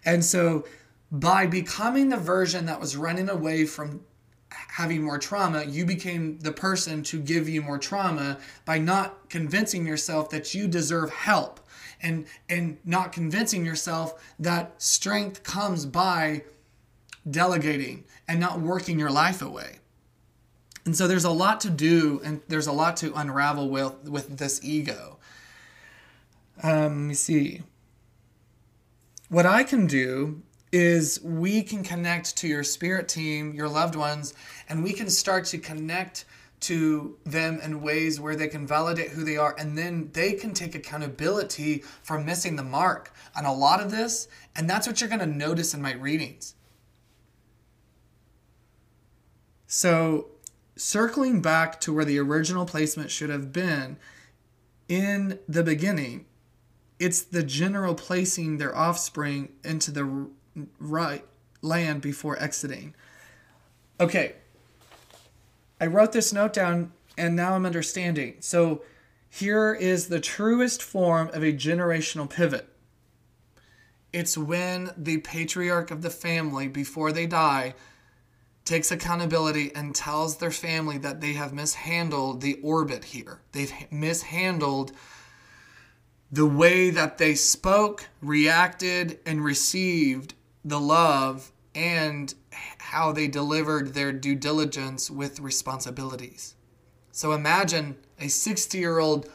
And 0.05 0.23
so 0.23 0.65
by 1.11 1.45
becoming 1.45 2.09
the 2.09 2.17
version 2.17 2.65
that 2.65 2.79
was 2.79 2.95
running 2.95 3.29
away 3.29 3.65
from 3.65 4.01
having 4.49 5.03
more 5.03 5.17
trauma, 5.17 5.63
you 5.63 5.85
became 5.85 6.39
the 6.39 6.51
person 6.51 7.03
to 7.03 7.19
give 7.19 7.47
you 7.47 7.61
more 7.61 7.77
trauma 7.77 8.37
by 8.65 8.77
not 8.77 9.29
convincing 9.29 9.85
yourself 9.85 10.29
that 10.29 10.53
you 10.53 10.67
deserve 10.67 11.09
help 11.09 11.59
and 12.01 12.25
and 12.49 12.77
not 12.83 13.11
convincing 13.11 13.65
yourself 13.65 14.33
that 14.39 14.81
strength 14.81 15.43
comes 15.43 15.85
by 15.85 16.43
delegating 17.29 18.05
and 18.27 18.39
not 18.39 18.59
working 18.59 18.99
your 18.99 19.11
life 19.11 19.41
away. 19.41 19.79
And 20.85 20.95
so 20.95 21.07
there's 21.07 21.25
a 21.25 21.31
lot 21.31 21.61
to 21.61 21.69
do 21.69 22.21
and 22.23 22.41
there's 22.47 22.67
a 22.67 22.71
lot 22.71 22.97
to 22.97 23.13
unravel 23.13 23.69
with, 23.69 24.09
with 24.09 24.37
this 24.37 24.59
ego. 24.63 25.17
Um, 26.63 26.73
let 26.73 26.89
me 26.89 27.13
see. 27.13 27.61
What 29.29 29.45
I 29.45 29.63
can 29.63 29.87
do 29.87 30.41
is 30.71 31.21
we 31.23 31.63
can 31.63 31.83
connect 31.83 32.37
to 32.37 32.47
your 32.47 32.63
spirit 32.63 33.07
team, 33.07 33.53
your 33.53 33.67
loved 33.67 33.95
ones, 33.95 34.33
and 34.69 34.83
we 34.83 34.93
can 34.93 35.09
start 35.09 35.45
to 35.45 35.57
connect 35.57 36.25
to 36.61 37.17
them 37.25 37.59
in 37.61 37.81
ways 37.81 38.19
where 38.19 38.35
they 38.35 38.47
can 38.47 38.67
validate 38.67 39.09
who 39.09 39.23
they 39.23 39.35
are 39.35 39.55
and 39.57 39.77
then 39.77 40.09
they 40.13 40.33
can 40.33 40.53
take 40.53 40.75
accountability 40.75 41.83
for 42.03 42.19
missing 42.19 42.55
the 42.55 42.63
mark 42.63 43.11
on 43.35 43.45
a 43.45 43.53
lot 43.53 43.81
of 43.81 43.91
this. 43.91 44.27
And 44.55 44.69
that's 44.69 44.87
what 44.87 45.01
you're 45.01 45.09
going 45.09 45.19
to 45.19 45.25
notice 45.25 45.73
in 45.73 45.81
my 45.81 45.93
readings. 45.93 46.53
So, 49.73 50.27
circling 50.75 51.41
back 51.41 51.79
to 51.79 51.93
where 51.93 52.03
the 52.03 52.19
original 52.19 52.65
placement 52.65 53.09
should 53.09 53.29
have 53.29 53.53
been 53.53 53.95
in 54.89 55.39
the 55.47 55.63
beginning, 55.63 56.25
it's 56.99 57.21
the 57.21 57.41
general 57.41 57.95
placing 57.95 58.57
their 58.57 58.75
offspring 58.75 59.53
into 59.63 59.91
the 59.91 60.27
right 60.77 61.23
land 61.61 62.01
before 62.01 62.37
exiting. 62.37 62.95
Okay, 63.97 64.33
I 65.79 65.85
wrote 65.85 66.11
this 66.11 66.33
note 66.33 66.51
down 66.51 66.91
and 67.17 67.33
now 67.33 67.53
I'm 67.53 67.65
understanding. 67.65 68.35
So, 68.41 68.83
here 69.29 69.73
is 69.73 70.09
the 70.09 70.19
truest 70.19 70.83
form 70.83 71.29
of 71.29 71.43
a 71.43 71.53
generational 71.53 72.29
pivot. 72.29 72.67
It's 74.11 74.37
when 74.37 74.91
the 74.97 75.19
patriarch 75.19 75.91
of 75.91 76.01
the 76.01 76.09
family, 76.09 76.67
before 76.67 77.13
they 77.13 77.25
die, 77.25 77.73
takes 78.65 78.91
accountability 78.91 79.73
and 79.75 79.95
tells 79.95 80.37
their 80.37 80.51
family 80.51 80.97
that 80.99 81.21
they 81.21 81.33
have 81.33 81.53
mishandled 81.53 82.41
the 82.41 82.59
orbit 82.61 83.05
here. 83.05 83.41
They've 83.51 83.73
mishandled 83.91 84.91
the 86.31 86.45
way 86.45 86.89
that 86.91 87.17
they 87.17 87.35
spoke, 87.35 88.07
reacted, 88.21 89.19
and 89.25 89.43
received 89.43 90.33
the 90.63 90.79
love 90.79 91.51
and 91.75 92.33
how 92.77 93.11
they 93.11 93.27
delivered 93.27 93.93
their 93.93 94.11
due 94.11 94.35
diligence 94.35 95.09
with 95.09 95.39
responsibilities. 95.39 96.55
So 97.11 97.33
imagine 97.33 97.97
a 98.19 98.27
60 98.27 98.77
year 98.77 98.99
old 98.99 99.29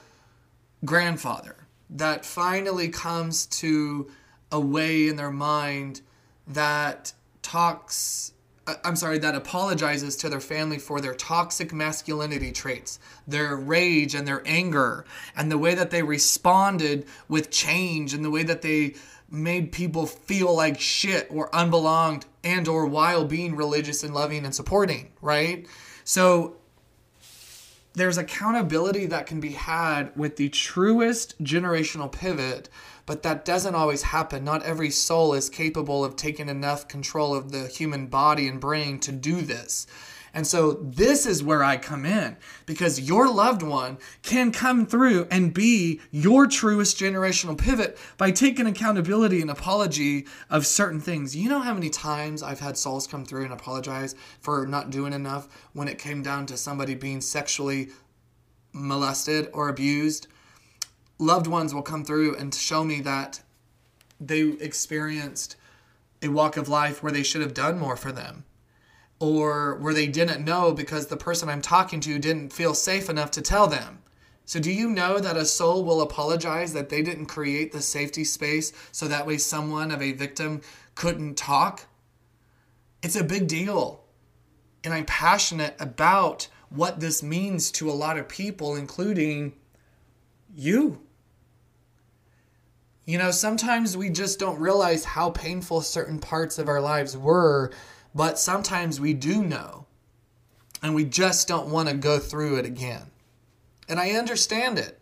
grandfather 0.85 1.67
that 1.91 2.25
finally 2.25 2.89
comes 2.89 3.47
to 3.47 4.11
a 4.51 4.61
way 4.61 5.09
in 5.09 5.17
their 5.17 5.31
mind 5.31 6.01
that 6.47 7.13
talks 7.43 8.33
Uh, 8.67 8.75
I'm 8.85 8.97
sorry, 8.97 9.19
that 9.19 9.35
apologizes 9.35 10.17
to 10.17 10.29
their 10.29 10.41
family 10.41 10.79
for 10.79 11.01
their 11.01 11.15
toxic 11.15 11.73
masculinity 11.73 12.53
traits, 12.53 12.99
their 13.27 13.57
rage 13.57 14.15
and 14.15 14.27
their 14.27 14.43
anger, 14.45 15.05
and 15.37 15.51
the 15.51 15.59
way 15.59 15.75
that 15.75 15.91
they 15.91 16.03
responded 16.03 17.07
with 17.29 17.51
change 17.51 18.15
and 18.15 18.25
the 18.25 18.31
way 18.31 18.43
that 18.43 18.63
they 18.63 18.95
made 19.31 19.73
people 19.73 20.07
feel 20.07 20.55
like 20.55 20.81
shit 20.81 21.27
or 21.31 21.49
unbelonged 21.55 22.27
and 22.45 22.69
or 22.69 22.87
while 22.87 23.25
being 23.25 23.57
religious 23.57 24.03
and 24.05 24.15
loving 24.15 24.45
and 24.45 24.55
supporting, 24.55 25.11
right? 25.21 25.67
So 26.05 26.57
there's 27.97 28.19
accountability 28.19 29.07
that 29.07 29.27
can 29.27 29.41
be 29.41 29.51
had 29.51 30.17
with 30.17 30.37
the 30.37 30.49
truest 30.49 31.43
generational 31.43 32.11
pivot 32.13 32.69
but 33.07 33.23
that 33.23 33.45
doesn't 33.45 33.77
always 33.77 34.03
happen. 34.03 34.45
Not 34.45 34.65
every 34.65 34.91
soul 34.91 35.33
is 35.33 35.49
capable 35.49 36.05
of 36.05 36.17
taking 36.17 36.49
enough 36.49 36.89
control 36.89 37.35
of 37.35 37.53
the 37.53 37.69
human 37.69 38.09
body 38.09 38.49
and 38.49 38.61
brain 38.61 38.99
to 39.01 39.13
do 39.13 39.43
this. 39.43 39.87
And 40.37 40.47
so 40.47 40.75
this 40.75 41.25
is 41.25 41.43
where 41.43 41.65
I 41.65 41.79
come 41.79 42.05
in 42.05 42.37
because 42.67 43.01
your 43.01 43.27
loved 43.27 43.63
one 43.63 43.97
can 44.21 44.53
come 44.53 44.85
through 44.85 45.27
and 45.31 45.55
be 45.55 46.03
your 46.11 46.47
truest 46.47 46.99
generational 46.99 47.57
pivot 47.57 47.97
by 48.19 48.33
taking 48.33 48.67
accountability 48.67 49.41
and 49.41 49.51
apology 49.51 50.27
of 50.51 50.67
certain 50.67 51.01
things. 51.01 51.35
You 51.35 51.49
know 51.49 51.61
how 51.61 51.73
many 51.73 51.89
times 51.89 52.43
I've 52.43 52.61
had 52.61 52.77
souls 52.77 53.07
come 53.07 53.25
through 53.25 53.45
and 53.45 53.53
apologize 53.53 54.15
for 54.39 54.67
not 54.67 54.91
doing 54.91 55.15
enough 55.15 55.49
when 55.73 55.89
it 55.89 55.99
came 55.99 56.23
down 56.23 56.45
to 56.47 56.59
somebody 56.59 56.95
being 56.95 57.23
sexually 57.23 57.89
molested 58.75 59.49
or 59.55 59.71
abused 59.71 60.29
loved 61.19 61.47
ones 61.47 61.73
will 61.73 61.81
come 61.81 62.05
through 62.05 62.37
and 62.37 62.55
show 62.55 62.85
me 62.85 63.01
that 63.01 63.41
they 64.21 64.41
experienced 64.41 65.57
a 66.21 66.29
walk 66.29 66.59
of 66.59 66.69
life 66.69 67.03
where 67.03 67.13
they 67.13 67.23
should 67.23 67.41
have 67.41 67.55
done 67.55 67.79
more 67.79 67.97
for 67.97 68.13
them 68.13 68.45
or 69.19 69.77
where 69.77 69.95
they 69.95 70.07
didn't 70.07 70.45
know 70.45 70.73
because 70.73 71.07
the 71.07 71.17
person 71.17 71.49
I'm 71.49 71.63
talking 71.63 72.01
to 72.01 72.19
didn't 72.19 72.53
feel 72.53 72.75
safe 72.75 73.09
enough 73.09 73.31
to 73.33 73.43
tell 73.43 73.67
them. 73.67 74.03
So, 74.45 74.61
do 74.61 74.71
you 74.71 74.91
know 74.91 75.19
that 75.19 75.37
a 75.37 75.45
soul 75.45 75.85
will 75.85 76.01
apologize 76.01 76.73
that 76.73 76.89
they 76.89 77.03
didn't 77.03 77.27
create 77.27 77.73
the 77.73 77.83
safety 77.83 78.23
space 78.23 78.73
so 78.93 79.09
that 79.09 79.27
way 79.27 79.39
someone 79.39 79.91
of 79.91 80.01
a 80.01 80.13
victim 80.13 80.61
couldn't 80.95 81.37
talk? 81.37 81.87
It's 83.03 83.17
a 83.17 83.25
big 83.25 83.49
deal. 83.49 84.05
And 84.85 84.95
I'm 84.95 85.05
passionate 85.05 85.75
about 85.81 86.47
what 86.71 87.01
this 87.01 87.23
means 87.23 87.73
to 87.73 87.91
a 87.91 87.93
lot 87.93 88.19
of 88.19 88.29
people, 88.29 88.77
including 88.77 89.55
you. 90.55 91.01
You 93.05 93.19
know, 93.19 93.31
sometimes 93.33 93.97
we 93.97 94.11
just 94.11 94.39
don't 94.39 94.61
realize 94.61 95.05
how 95.05 95.31
painful 95.31 95.81
certain 95.81 96.19
parts 96.21 96.59
of 96.59 96.69
our 96.69 96.81
lives 96.81 97.17
were, 97.17 97.73
but 98.17 98.39
sometimes 98.39 98.99
we 98.99 99.13
do 99.13 99.45
know. 99.45 99.85
And 100.83 100.95
we 100.95 101.05
just 101.05 101.47
don't 101.47 101.69
want 101.69 101.89
to 101.89 101.95
go 101.95 102.19
through 102.19 102.57
it 102.57 102.65
again. 102.65 103.11
And 103.89 104.01
I 104.01 104.11
understand 104.13 104.79
it. 104.79 104.99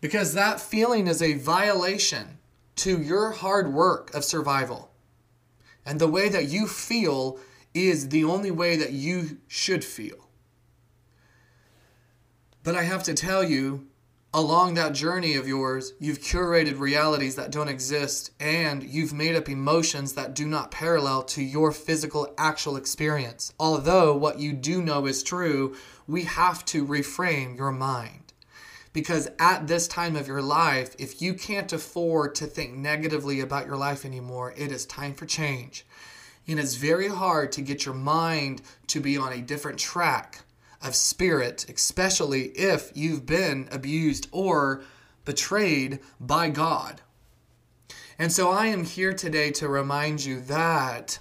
Because 0.00 0.34
that 0.34 0.60
feeling 0.60 1.06
is 1.06 1.22
a 1.22 1.34
violation 1.34 2.38
to 2.76 3.00
your 3.00 3.30
hard 3.30 3.72
work 3.72 4.12
of 4.14 4.24
survival. 4.24 4.90
And 5.86 5.98
the 5.98 6.08
way 6.08 6.28
that 6.28 6.48
you 6.48 6.66
feel 6.66 7.38
is 7.72 8.10
the 8.10 8.24
only 8.24 8.50
way 8.50 8.76
that 8.76 8.92
you 8.92 9.38
should 9.48 9.84
feel. 9.84 10.28
But 12.62 12.74
I 12.74 12.82
have 12.82 13.02
to 13.04 13.14
tell 13.14 13.42
you, 13.42 13.86
along 14.34 14.74
that 14.74 14.94
journey 14.94 15.34
of 15.34 15.46
yours, 15.46 15.92
you've 16.00 16.20
curated 16.20 16.78
realities 16.78 17.34
that 17.36 17.50
don't 17.50 17.68
exist 17.68 18.30
and 18.40 18.82
you've 18.82 19.12
made 19.12 19.36
up 19.36 19.48
emotions 19.48 20.14
that 20.14 20.34
do 20.34 20.46
not 20.46 20.70
parallel 20.70 21.22
to 21.22 21.42
your 21.42 21.70
physical 21.70 22.32
actual 22.38 22.76
experience. 22.76 23.52
Although 23.60 24.16
what 24.16 24.38
you 24.38 24.52
do 24.54 24.82
know 24.82 25.06
is 25.06 25.22
true, 25.22 25.76
we 26.06 26.24
have 26.24 26.64
to 26.66 26.86
reframe 26.86 27.56
your 27.56 27.72
mind. 27.72 28.32
Because 28.94 29.28
at 29.38 29.66
this 29.66 29.88
time 29.88 30.16
of 30.16 30.28
your 30.28 30.42
life, 30.42 30.94
if 30.98 31.22
you 31.22 31.34
can't 31.34 31.72
afford 31.72 32.34
to 32.36 32.46
think 32.46 32.74
negatively 32.74 33.40
about 33.40 33.66
your 33.66 33.76
life 33.76 34.04
anymore, 34.04 34.52
it 34.56 34.70
is 34.70 34.84
time 34.84 35.14
for 35.14 35.24
change. 35.24 35.86
And 36.46 36.58
it's 36.58 36.74
very 36.74 37.08
hard 37.08 37.52
to 37.52 37.62
get 37.62 37.86
your 37.86 37.94
mind 37.94 38.62
to 38.88 39.00
be 39.00 39.16
on 39.16 39.32
a 39.32 39.40
different 39.40 39.78
track 39.78 40.41
of 40.82 40.94
spirit, 40.94 41.66
especially 41.68 42.46
if 42.50 42.90
you've 42.94 43.26
been 43.26 43.68
abused 43.70 44.28
or 44.32 44.82
betrayed 45.24 46.00
by 46.20 46.50
God. 46.50 47.00
And 48.18 48.30
so 48.30 48.50
I 48.50 48.66
am 48.66 48.84
here 48.84 49.12
today 49.12 49.50
to 49.52 49.68
remind 49.68 50.24
you 50.24 50.40
that 50.42 51.18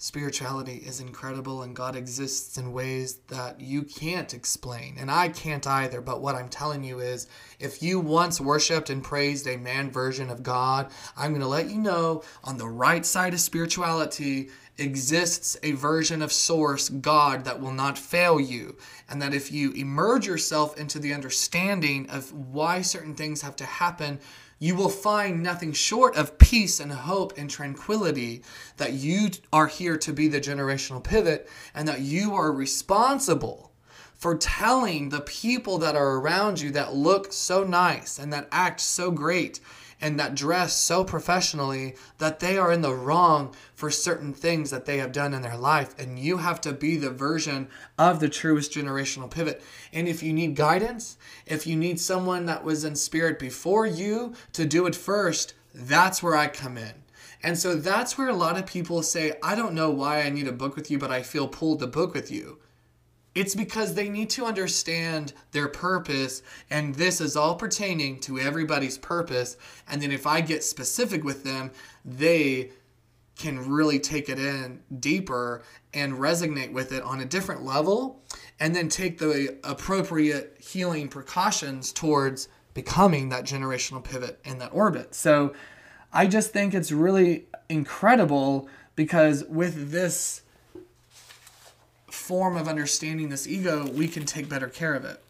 Spirituality 0.00 0.76
is 0.76 1.00
incredible 1.00 1.62
and 1.62 1.74
God 1.74 1.96
exists 1.96 2.56
in 2.56 2.72
ways 2.72 3.16
that 3.26 3.60
you 3.60 3.82
can't 3.82 4.32
explain. 4.32 4.94
And 4.96 5.10
I 5.10 5.28
can't 5.28 5.66
either. 5.66 6.00
But 6.00 6.22
what 6.22 6.36
I'm 6.36 6.48
telling 6.48 6.84
you 6.84 7.00
is 7.00 7.26
if 7.58 7.82
you 7.82 7.98
once 7.98 8.40
worshiped 8.40 8.90
and 8.90 9.02
praised 9.02 9.48
a 9.48 9.56
man 9.56 9.90
version 9.90 10.30
of 10.30 10.44
God, 10.44 10.92
I'm 11.16 11.32
going 11.32 11.40
to 11.40 11.48
let 11.48 11.68
you 11.68 11.78
know 11.78 12.22
on 12.44 12.58
the 12.58 12.68
right 12.68 13.04
side 13.04 13.34
of 13.34 13.40
spirituality 13.40 14.50
exists 14.78 15.56
a 15.64 15.72
version 15.72 16.22
of 16.22 16.32
source, 16.32 16.88
God, 16.88 17.44
that 17.44 17.60
will 17.60 17.72
not 17.72 17.98
fail 17.98 18.40
you. 18.40 18.76
And 19.10 19.20
that 19.20 19.34
if 19.34 19.50
you 19.50 19.72
emerge 19.72 20.28
yourself 20.28 20.78
into 20.78 21.00
the 21.00 21.12
understanding 21.12 22.08
of 22.08 22.32
why 22.32 22.82
certain 22.82 23.16
things 23.16 23.42
have 23.42 23.56
to 23.56 23.64
happen, 23.64 24.20
you 24.58 24.74
will 24.74 24.88
find 24.88 25.42
nothing 25.42 25.72
short 25.72 26.16
of 26.16 26.38
peace 26.38 26.80
and 26.80 26.92
hope 26.92 27.36
and 27.38 27.48
tranquility 27.48 28.42
that 28.76 28.92
you 28.92 29.30
are 29.52 29.66
here 29.66 29.96
to 29.96 30.12
be 30.12 30.28
the 30.28 30.40
generational 30.40 31.02
pivot 31.02 31.48
and 31.74 31.86
that 31.86 32.00
you 32.00 32.34
are 32.34 32.52
responsible 32.52 33.72
for 34.14 34.36
telling 34.36 35.08
the 35.08 35.20
people 35.20 35.78
that 35.78 35.94
are 35.94 36.16
around 36.16 36.60
you 36.60 36.72
that 36.72 36.94
look 36.94 37.32
so 37.32 37.62
nice 37.62 38.18
and 38.18 38.32
that 38.32 38.48
act 38.50 38.80
so 38.80 39.10
great 39.10 39.60
and 40.00 40.18
that 40.18 40.34
dress 40.34 40.76
so 40.76 41.04
professionally 41.04 41.94
that 42.18 42.40
they 42.40 42.58
are 42.58 42.72
in 42.72 42.82
the 42.82 42.94
wrong 42.94 43.54
for 43.78 43.92
certain 43.92 44.34
things 44.34 44.70
that 44.70 44.86
they 44.86 44.98
have 44.98 45.12
done 45.12 45.32
in 45.32 45.40
their 45.40 45.56
life. 45.56 45.96
And 46.00 46.18
you 46.18 46.38
have 46.38 46.60
to 46.62 46.72
be 46.72 46.96
the 46.96 47.10
version 47.10 47.68
of 47.96 48.18
the 48.18 48.28
truest 48.28 48.72
generational 48.72 49.30
pivot. 49.30 49.62
And 49.92 50.08
if 50.08 50.20
you 50.20 50.32
need 50.32 50.56
guidance, 50.56 51.16
if 51.46 51.64
you 51.64 51.76
need 51.76 52.00
someone 52.00 52.46
that 52.46 52.64
was 52.64 52.82
in 52.82 52.96
spirit 52.96 53.38
before 53.38 53.86
you 53.86 54.34
to 54.54 54.66
do 54.66 54.86
it 54.86 54.96
first, 54.96 55.54
that's 55.72 56.24
where 56.24 56.34
I 56.34 56.48
come 56.48 56.76
in. 56.76 56.92
And 57.44 57.56
so 57.56 57.76
that's 57.76 58.18
where 58.18 58.28
a 58.28 58.34
lot 58.34 58.58
of 58.58 58.66
people 58.66 59.00
say, 59.00 59.34
I 59.44 59.54
don't 59.54 59.74
know 59.74 59.90
why 59.90 60.22
I 60.22 60.28
need 60.28 60.48
a 60.48 60.52
book 60.52 60.74
with 60.74 60.90
you, 60.90 60.98
but 60.98 61.12
I 61.12 61.22
feel 61.22 61.46
pulled 61.46 61.78
to 61.78 61.86
book 61.86 62.14
with 62.14 62.32
you. 62.32 62.58
It's 63.36 63.54
because 63.54 63.94
they 63.94 64.08
need 64.08 64.30
to 64.30 64.44
understand 64.44 65.34
their 65.52 65.68
purpose, 65.68 66.42
and 66.68 66.96
this 66.96 67.20
is 67.20 67.36
all 67.36 67.54
pertaining 67.54 68.18
to 68.22 68.40
everybody's 68.40 68.98
purpose. 68.98 69.56
And 69.86 70.02
then 70.02 70.10
if 70.10 70.26
I 70.26 70.40
get 70.40 70.64
specific 70.64 71.22
with 71.22 71.44
them, 71.44 71.70
they 72.04 72.72
can 73.38 73.70
really 73.70 73.98
take 73.98 74.28
it 74.28 74.38
in 74.38 74.80
deeper 74.98 75.62
and 75.94 76.14
resonate 76.14 76.72
with 76.72 76.92
it 76.92 77.02
on 77.02 77.20
a 77.20 77.24
different 77.24 77.64
level, 77.64 78.20
and 78.60 78.74
then 78.74 78.88
take 78.88 79.18
the 79.18 79.56
appropriate 79.64 80.56
healing 80.60 81.08
precautions 81.08 81.92
towards 81.92 82.48
becoming 82.74 83.28
that 83.30 83.44
generational 83.44 84.02
pivot 84.02 84.38
in 84.44 84.58
that 84.58 84.72
orbit. 84.74 85.14
So 85.14 85.54
I 86.12 86.26
just 86.26 86.52
think 86.52 86.74
it's 86.74 86.92
really 86.92 87.46
incredible 87.68 88.68
because 88.96 89.44
with 89.44 89.90
this 89.92 90.42
form 92.10 92.56
of 92.56 92.68
understanding 92.68 93.28
this 93.28 93.46
ego, 93.46 93.88
we 93.88 94.08
can 94.08 94.24
take 94.24 94.48
better 94.48 94.68
care 94.68 94.94
of 94.94 95.04
it. 95.04 95.22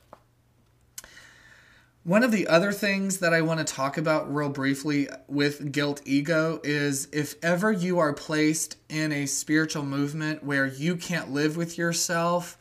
One 2.04 2.22
of 2.22 2.32
the 2.32 2.46
other 2.46 2.72
things 2.72 3.18
that 3.18 3.34
I 3.34 3.42
want 3.42 3.58
to 3.58 3.74
talk 3.74 3.98
about 3.98 4.32
real 4.32 4.48
briefly 4.48 5.08
with 5.26 5.72
guilt 5.72 6.00
ego 6.06 6.60
is 6.64 7.08
if 7.12 7.34
ever 7.42 7.70
you 7.70 7.98
are 7.98 8.14
placed 8.14 8.76
in 8.88 9.12
a 9.12 9.26
spiritual 9.26 9.84
movement 9.84 10.42
where 10.42 10.66
you 10.66 10.96
can't 10.96 11.32
live 11.32 11.56
with 11.56 11.76
yourself 11.76 12.56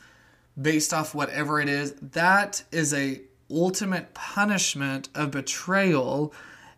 based 0.60 0.92
off 0.92 1.14
whatever 1.14 1.60
it 1.60 1.68
is, 1.68 1.94
that 2.00 2.64
is 2.72 2.92
a 2.92 3.22
ultimate 3.50 4.12
punishment 4.12 5.08
of 5.14 5.30
betrayal. 5.30 6.34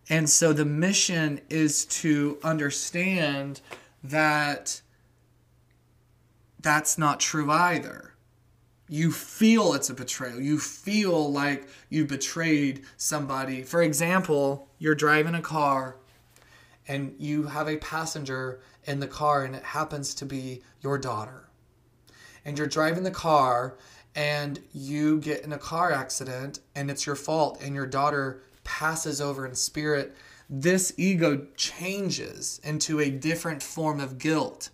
And 0.09 0.29
so 0.29 0.53
the 0.53 0.64
mission 0.64 1.40
is 1.49 1.87
to 1.87 2.38
understand 2.44 3.61
that 4.05 4.81
that's 6.61 6.99
not 6.99 7.20
true 7.20 7.51
either. 7.51 8.10
You 8.92 9.12
feel 9.12 9.74
it's 9.74 9.88
a 9.88 9.94
betrayal. 9.94 10.40
You 10.40 10.59
feel 10.59 11.31
like 11.31 11.68
you 11.90 12.05
betrayed 12.05 12.83
somebody. 12.96 13.62
For 13.62 13.83
example, 13.83 14.66
you're 14.81 14.96
driving 14.96 15.37
a 15.37 15.40
car 15.40 15.94
and 16.88 17.14
you 17.16 17.44
have 17.44 17.68
a 17.68 17.76
passenger 17.76 18.59
in 18.87 18.98
the 18.98 19.07
car 19.07 19.44
and 19.44 19.55
it 19.55 19.62
happens 19.62 20.12
to 20.14 20.26
be 20.26 20.62
your 20.81 20.98
daughter. 20.98 21.48
And 22.44 22.59
you're 22.59 22.66
driving 22.66 23.05
the 23.05 23.12
car 23.12 23.76
and 24.16 24.59
you 24.72 25.20
get 25.20 25.44
in 25.44 25.53
a 25.53 25.59
car 25.59 25.92
accident 25.92 26.59
and 26.74 26.90
it's 26.90 27.07
your 27.07 27.14
fault 27.14 27.62
and 27.62 27.76
your 27.76 27.87
daughter 27.87 28.42
passes 28.64 29.20
over 29.20 29.46
in 29.46 29.55
spirit. 29.55 30.16
This 30.48 30.92
ego 30.96 31.46
changes 31.55 32.61
into 32.64 32.98
a 32.98 33.09
different 33.09 33.62
form 33.62 34.00
of 34.00 34.18
guilt 34.18 34.70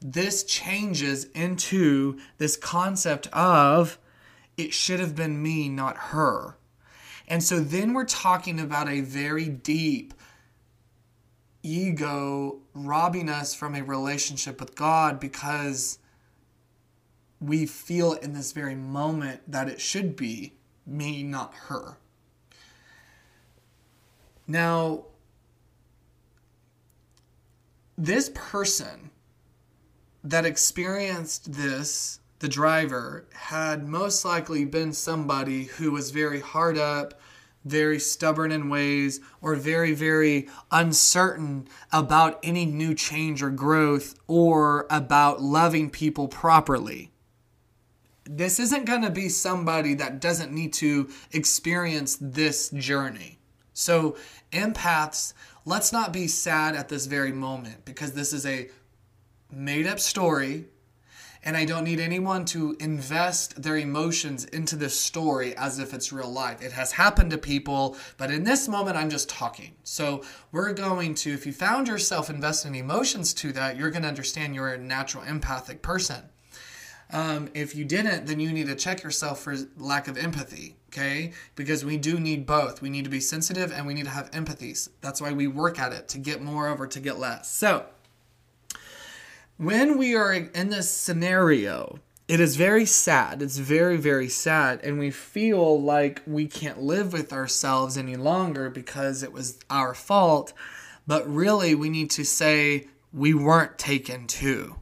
this 0.00 0.44
changes 0.44 1.24
into 1.34 2.18
this 2.38 2.56
concept 2.56 3.26
of 3.28 3.98
it 4.56 4.72
should 4.72 5.00
have 5.00 5.14
been 5.14 5.42
me, 5.42 5.68
not 5.68 5.96
her. 5.96 6.56
And 7.28 7.42
so 7.42 7.60
then 7.60 7.94
we're 7.94 8.04
talking 8.04 8.58
about 8.58 8.88
a 8.88 9.00
very 9.00 9.48
deep 9.48 10.14
ego 11.62 12.58
robbing 12.74 13.28
us 13.28 13.54
from 13.54 13.74
a 13.74 13.82
relationship 13.82 14.60
with 14.60 14.74
God 14.74 15.20
because 15.20 15.98
we 17.40 17.66
feel 17.66 18.14
in 18.14 18.32
this 18.32 18.52
very 18.52 18.74
moment 18.74 19.40
that 19.50 19.68
it 19.68 19.80
should 19.80 20.16
be 20.16 20.54
me, 20.86 21.22
not 21.22 21.54
her. 21.68 21.96
Now, 24.46 25.04
this 27.96 28.30
person 28.34 29.10
that 30.22 30.44
experienced 30.44 31.52
this, 31.52 32.20
the 32.40 32.48
driver, 32.48 33.26
had 33.32 33.86
most 33.86 34.24
likely 34.24 34.64
been 34.64 34.92
somebody 34.92 35.64
who 35.64 35.90
was 35.92 36.10
very 36.10 36.40
hard 36.40 36.78
up, 36.78 37.20
very 37.64 37.98
stubborn 37.98 38.52
in 38.52 38.68
ways, 38.68 39.20
or 39.42 39.54
very, 39.54 39.92
very 39.92 40.48
uncertain 40.70 41.68
about 41.92 42.38
any 42.42 42.64
new 42.64 42.94
change 42.94 43.42
or 43.42 43.50
growth 43.50 44.14
or 44.26 44.86
about 44.90 45.42
loving 45.42 45.90
people 45.90 46.28
properly. 46.28 47.10
This 48.24 48.60
isn't 48.60 48.86
going 48.86 49.02
to 49.02 49.10
be 49.10 49.28
somebody 49.28 49.94
that 49.94 50.20
doesn't 50.20 50.52
need 50.52 50.72
to 50.74 51.10
experience 51.32 52.16
this 52.20 52.70
journey. 52.70 53.38
So, 53.72 54.16
empaths, 54.52 55.32
let's 55.64 55.92
not 55.92 56.12
be 56.12 56.28
sad 56.28 56.76
at 56.76 56.88
this 56.88 57.06
very 57.06 57.32
moment 57.32 57.84
because 57.84 58.12
this 58.12 58.32
is 58.32 58.46
a 58.46 58.68
made 59.52 59.86
up 59.86 60.00
story 60.00 60.66
And 61.42 61.56
I 61.56 61.64
don't 61.64 61.84
need 61.84 62.00
anyone 62.00 62.44
to 62.46 62.76
invest 62.80 63.62
their 63.62 63.78
emotions 63.78 64.44
into 64.44 64.76
this 64.76 64.98
story 64.98 65.56
as 65.56 65.78
if 65.78 65.94
it's 65.94 66.12
real 66.12 66.30
life. 66.30 66.60
It 66.60 66.72
has 66.72 66.92
happened 66.92 67.30
to 67.30 67.38
people, 67.38 67.96
but 68.18 68.30
in 68.30 68.44
this 68.44 68.68
moment, 68.68 68.96
I'm 68.98 69.08
just 69.08 69.30
talking. 69.30 69.72
So 69.82 70.22
we're 70.52 70.74
going 70.74 71.14
to, 71.16 71.32
if 71.32 71.46
you 71.46 71.52
found 71.52 71.88
yourself 71.88 72.28
investing 72.28 72.74
emotions 72.74 73.32
to 73.34 73.52
that, 73.52 73.76
you're 73.78 73.90
going 73.90 74.02
to 74.02 74.08
understand 74.08 74.54
you're 74.54 74.68
a 74.68 74.78
natural 74.78 75.24
empathic 75.24 75.80
person. 75.80 76.24
Um, 77.12 77.48
if 77.54 77.74
you 77.74 77.84
didn't, 77.86 78.26
then 78.26 78.38
you 78.38 78.52
need 78.52 78.66
to 78.66 78.76
check 78.76 79.02
yourself 79.02 79.40
for 79.40 79.56
lack 79.78 80.08
of 80.08 80.16
empathy, 80.16 80.76
okay? 80.90 81.32
Because 81.56 81.84
we 81.84 81.96
do 81.96 82.20
need 82.20 82.46
both. 82.46 82.82
We 82.82 82.90
need 82.90 83.04
to 83.04 83.10
be 83.10 83.18
sensitive 83.18 83.72
and 83.72 83.86
we 83.86 83.94
need 83.94 84.04
to 84.04 84.10
have 84.10 84.30
empathies. 84.30 84.90
That's 85.00 85.20
why 85.20 85.32
we 85.32 85.48
work 85.48 85.80
at 85.80 85.92
it 85.92 86.06
to 86.08 86.18
get 86.18 86.42
more 86.42 86.68
over 86.68 86.86
to 86.86 87.00
get 87.00 87.18
less. 87.18 87.50
So, 87.50 87.86
when 89.60 89.98
we 89.98 90.16
are 90.16 90.32
in 90.32 90.70
this 90.70 90.90
scenario, 90.90 91.98
it 92.26 92.40
is 92.40 92.56
very 92.56 92.86
sad. 92.86 93.42
It's 93.42 93.58
very, 93.58 93.98
very 93.98 94.28
sad. 94.30 94.80
And 94.82 94.98
we 94.98 95.10
feel 95.10 95.82
like 95.82 96.22
we 96.26 96.46
can't 96.46 96.80
live 96.80 97.12
with 97.12 97.30
ourselves 97.30 97.98
any 97.98 98.16
longer 98.16 98.70
because 98.70 99.22
it 99.22 99.34
was 99.34 99.58
our 99.68 99.92
fault. 99.92 100.54
But 101.06 101.28
really, 101.28 101.74
we 101.74 101.90
need 101.90 102.10
to 102.12 102.24
say 102.24 102.86
we 103.12 103.34
weren't 103.34 103.76
taken 103.76 104.26
to. 104.28 104.76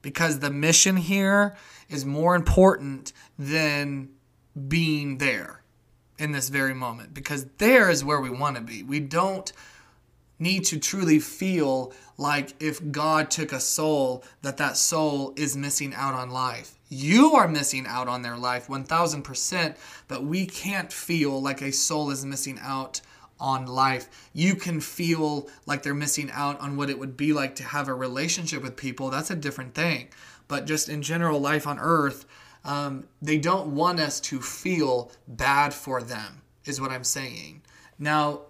Because 0.00 0.38
the 0.38 0.50
mission 0.50 0.96
here 0.96 1.56
is 1.88 2.04
more 2.04 2.36
important 2.36 3.12
than 3.36 4.10
being 4.68 5.18
there 5.18 5.62
in 6.18 6.30
this 6.30 6.50
very 6.50 6.74
moment. 6.74 7.14
Because 7.14 7.46
there 7.58 7.90
is 7.90 8.04
where 8.04 8.20
we 8.20 8.30
want 8.30 8.54
to 8.54 8.62
be. 8.62 8.84
We 8.84 9.00
don't 9.00 9.52
need 10.42 10.64
to 10.64 10.78
truly 10.78 11.18
feel 11.18 11.92
like 12.18 12.54
if 12.60 12.90
God 12.90 13.30
took 13.30 13.52
a 13.52 13.60
soul, 13.60 14.24
that 14.42 14.56
that 14.58 14.76
soul 14.76 15.32
is 15.36 15.56
missing 15.56 15.94
out 15.94 16.14
on 16.14 16.30
life. 16.30 16.78
You 16.88 17.32
are 17.32 17.48
missing 17.48 17.86
out 17.86 18.08
on 18.08 18.22
their 18.22 18.36
life 18.36 18.66
1000%, 18.66 19.76
but 20.08 20.24
we 20.24 20.44
can't 20.44 20.92
feel 20.92 21.40
like 21.40 21.62
a 21.62 21.72
soul 21.72 22.10
is 22.10 22.24
missing 22.24 22.58
out 22.60 23.00
on 23.40 23.66
life. 23.66 24.30
You 24.32 24.54
can 24.54 24.80
feel 24.80 25.48
like 25.66 25.82
they're 25.82 25.94
missing 25.94 26.30
out 26.32 26.60
on 26.60 26.76
what 26.76 26.90
it 26.90 26.98
would 26.98 27.16
be 27.16 27.32
like 27.32 27.56
to 27.56 27.64
have 27.64 27.88
a 27.88 27.94
relationship 27.94 28.62
with 28.62 28.76
people. 28.76 29.10
That's 29.10 29.30
a 29.30 29.36
different 29.36 29.74
thing. 29.74 30.08
But 30.48 30.66
just 30.66 30.88
in 30.88 31.02
general, 31.02 31.40
life 31.40 31.66
on 31.66 31.78
earth, 31.78 32.26
um, 32.64 33.04
they 33.20 33.38
don't 33.38 33.74
want 33.74 33.98
us 33.98 34.20
to 34.20 34.40
feel 34.40 35.10
bad 35.26 35.74
for 35.74 36.02
them, 36.02 36.42
is 36.64 36.80
what 36.80 36.90
I'm 36.90 37.04
saying. 37.04 37.62
Now, 37.98 38.42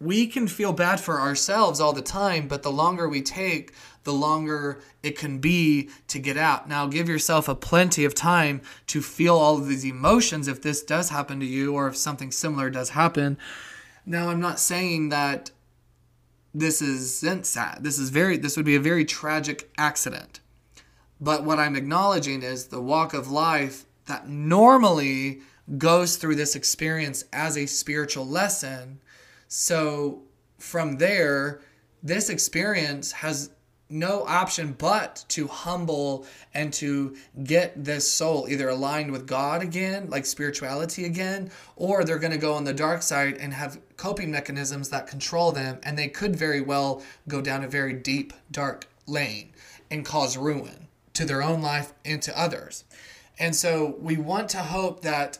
we 0.00 0.26
can 0.26 0.46
feel 0.46 0.72
bad 0.72 1.00
for 1.00 1.20
ourselves 1.20 1.80
all 1.80 1.92
the 1.92 2.02
time, 2.02 2.46
but 2.46 2.62
the 2.62 2.70
longer 2.70 3.08
we 3.08 3.20
take, 3.20 3.72
the 4.04 4.12
longer 4.12 4.80
it 5.02 5.18
can 5.18 5.38
be 5.38 5.90
to 6.06 6.18
get 6.18 6.36
out. 6.36 6.68
Now, 6.68 6.86
give 6.86 7.08
yourself 7.08 7.48
a 7.48 7.54
plenty 7.54 8.04
of 8.04 8.14
time 8.14 8.60
to 8.88 9.02
feel 9.02 9.36
all 9.36 9.58
of 9.58 9.66
these 9.66 9.84
emotions 9.84 10.46
if 10.46 10.62
this 10.62 10.82
does 10.82 11.10
happen 11.10 11.40
to 11.40 11.46
you 11.46 11.74
or 11.74 11.88
if 11.88 11.96
something 11.96 12.30
similar 12.30 12.70
does 12.70 12.90
happen. 12.90 13.38
Now, 14.06 14.28
I'm 14.28 14.40
not 14.40 14.60
saying 14.60 15.08
that 15.08 15.50
this 16.54 16.80
isn't 16.80 17.46
sad. 17.46 17.78
This 17.82 17.98
is 17.98 18.10
very 18.10 18.36
this 18.36 18.56
would 18.56 18.66
be 18.66 18.76
a 18.76 18.80
very 18.80 19.04
tragic 19.04 19.70
accident. 19.76 20.40
But 21.20 21.44
what 21.44 21.58
I'm 21.58 21.76
acknowledging 21.76 22.42
is 22.42 22.66
the 22.66 22.80
walk 22.80 23.12
of 23.12 23.30
life 23.30 23.84
that 24.06 24.28
normally 24.28 25.40
goes 25.76 26.16
through 26.16 26.36
this 26.36 26.56
experience 26.56 27.24
as 27.32 27.58
a 27.58 27.66
spiritual 27.66 28.26
lesson 28.26 29.00
so 29.48 30.22
from 30.58 30.98
there, 30.98 31.60
this 32.02 32.28
experience 32.28 33.12
has 33.12 33.50
no 33.90 34.24
option 34.26 34.74
but 34.76 35.24
to 35.28 35.46
humble 35.46 36.26
and 36.52 36.72
to 36.74 37.16
get 37.44 37.82
this 37.82 38.10
soul 38.10 38.46
either 38.48 38.68
aligned 38.68 39.10
with 39.10 39.26
God 39.26 39.62
again, 39.62 40.10
like 40.10 40.26
spirituality 40.26 41.06
again, 41.06 41.50
or 41.76 42.04
they're 42.04 42.18
going 42.18 42.32
to 42.32 42.38
go 42.38 42.52
on 42.52 42.64
the 42.64 42.72
dark 42.72 43.02
side 43.02 43.38
and 43.38 43.52
have 43.52 43.80
coping 43.96 44.30
mechanisms 44.30 44.90
that 44.90 45.06
control 45.06 45.52
them. 45.52 45.78
And 45.82 45.98
they 45.98 46.08
could 46.08 46.36
very 46.36 46.60
well 46.60 47.02
go 47.28 47.40
down 47.40 47.64
a 47.64 47.68
very 47.68 47.94
deep, 47.94 48.34
dark 48.50 48.86
lane 49.06 49.52
and 49.90 50.04
cause 50.04 50.36
ruin 50.36 50.88
to 51.14 51.24
their 51.24 51.42
own 51.42 51.62
life 51.62 51.94
and 52.04 52.20
to 52.22 52.38
others. 52.38 52.84
And 53.38 53.56
so 53.56 53.96
we 54.00 54.18
want 54.18 54.50
to 54.50 54.58
hope 54.58 55.00
that 55.00 55.38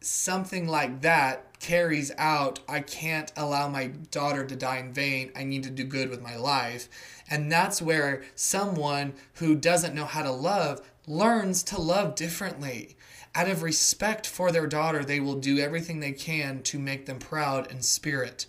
something 0.00 0.68
like 0.68 1.00
that 1.02 1.51
carries 1.62 2.10
out 2.18 2.58
I 2.68 2.80
can't 2.80 3.32
allow 3.36 3.68
my 3.68 3.86
daughter 3.86 4.44
to 4.44 4.56
die 4.56 4.78
in 4.78 4.92
vain. 4.92 5.30
I 5.36 5.44
need 5.44 5.62
to 5.62 5.70
do 5.70 5.84
good 5.84 6.10
with 6.10 6.20
my 6.20 6.36
life. 6.36 6.88
And 7.30 7.50
that's 7.50 7.80
where 7.80 8.24
someone 8.34 9.14
who 9.34 9.54
doesn't 9.54 9.94
know 9.94 10.04
how 10.04 10.24
to 10.24 10.32
love 10.32 10.82
learns 11.06 11.62
to 11.64 11.80
love 11.80 12.16
differently. 12.16 12.96
Out 13.34 13.48
of 13.48 13.62
respect 13.62 14.26
for 14.26 14.50
their 14.50 14.66
daughter, 14.66 15.04
they 15.04 15.20
will 15.20 15.36
do 15.36 15.60
everything 15.60 16.00
they 16.00 16.12
can 16.12 16.62
to 16.64 16.80
make 16.80 17.06
them 17.06 17.20
proud 17.20 17.70
in 17.70 17.80
spirit. 17.80 18.46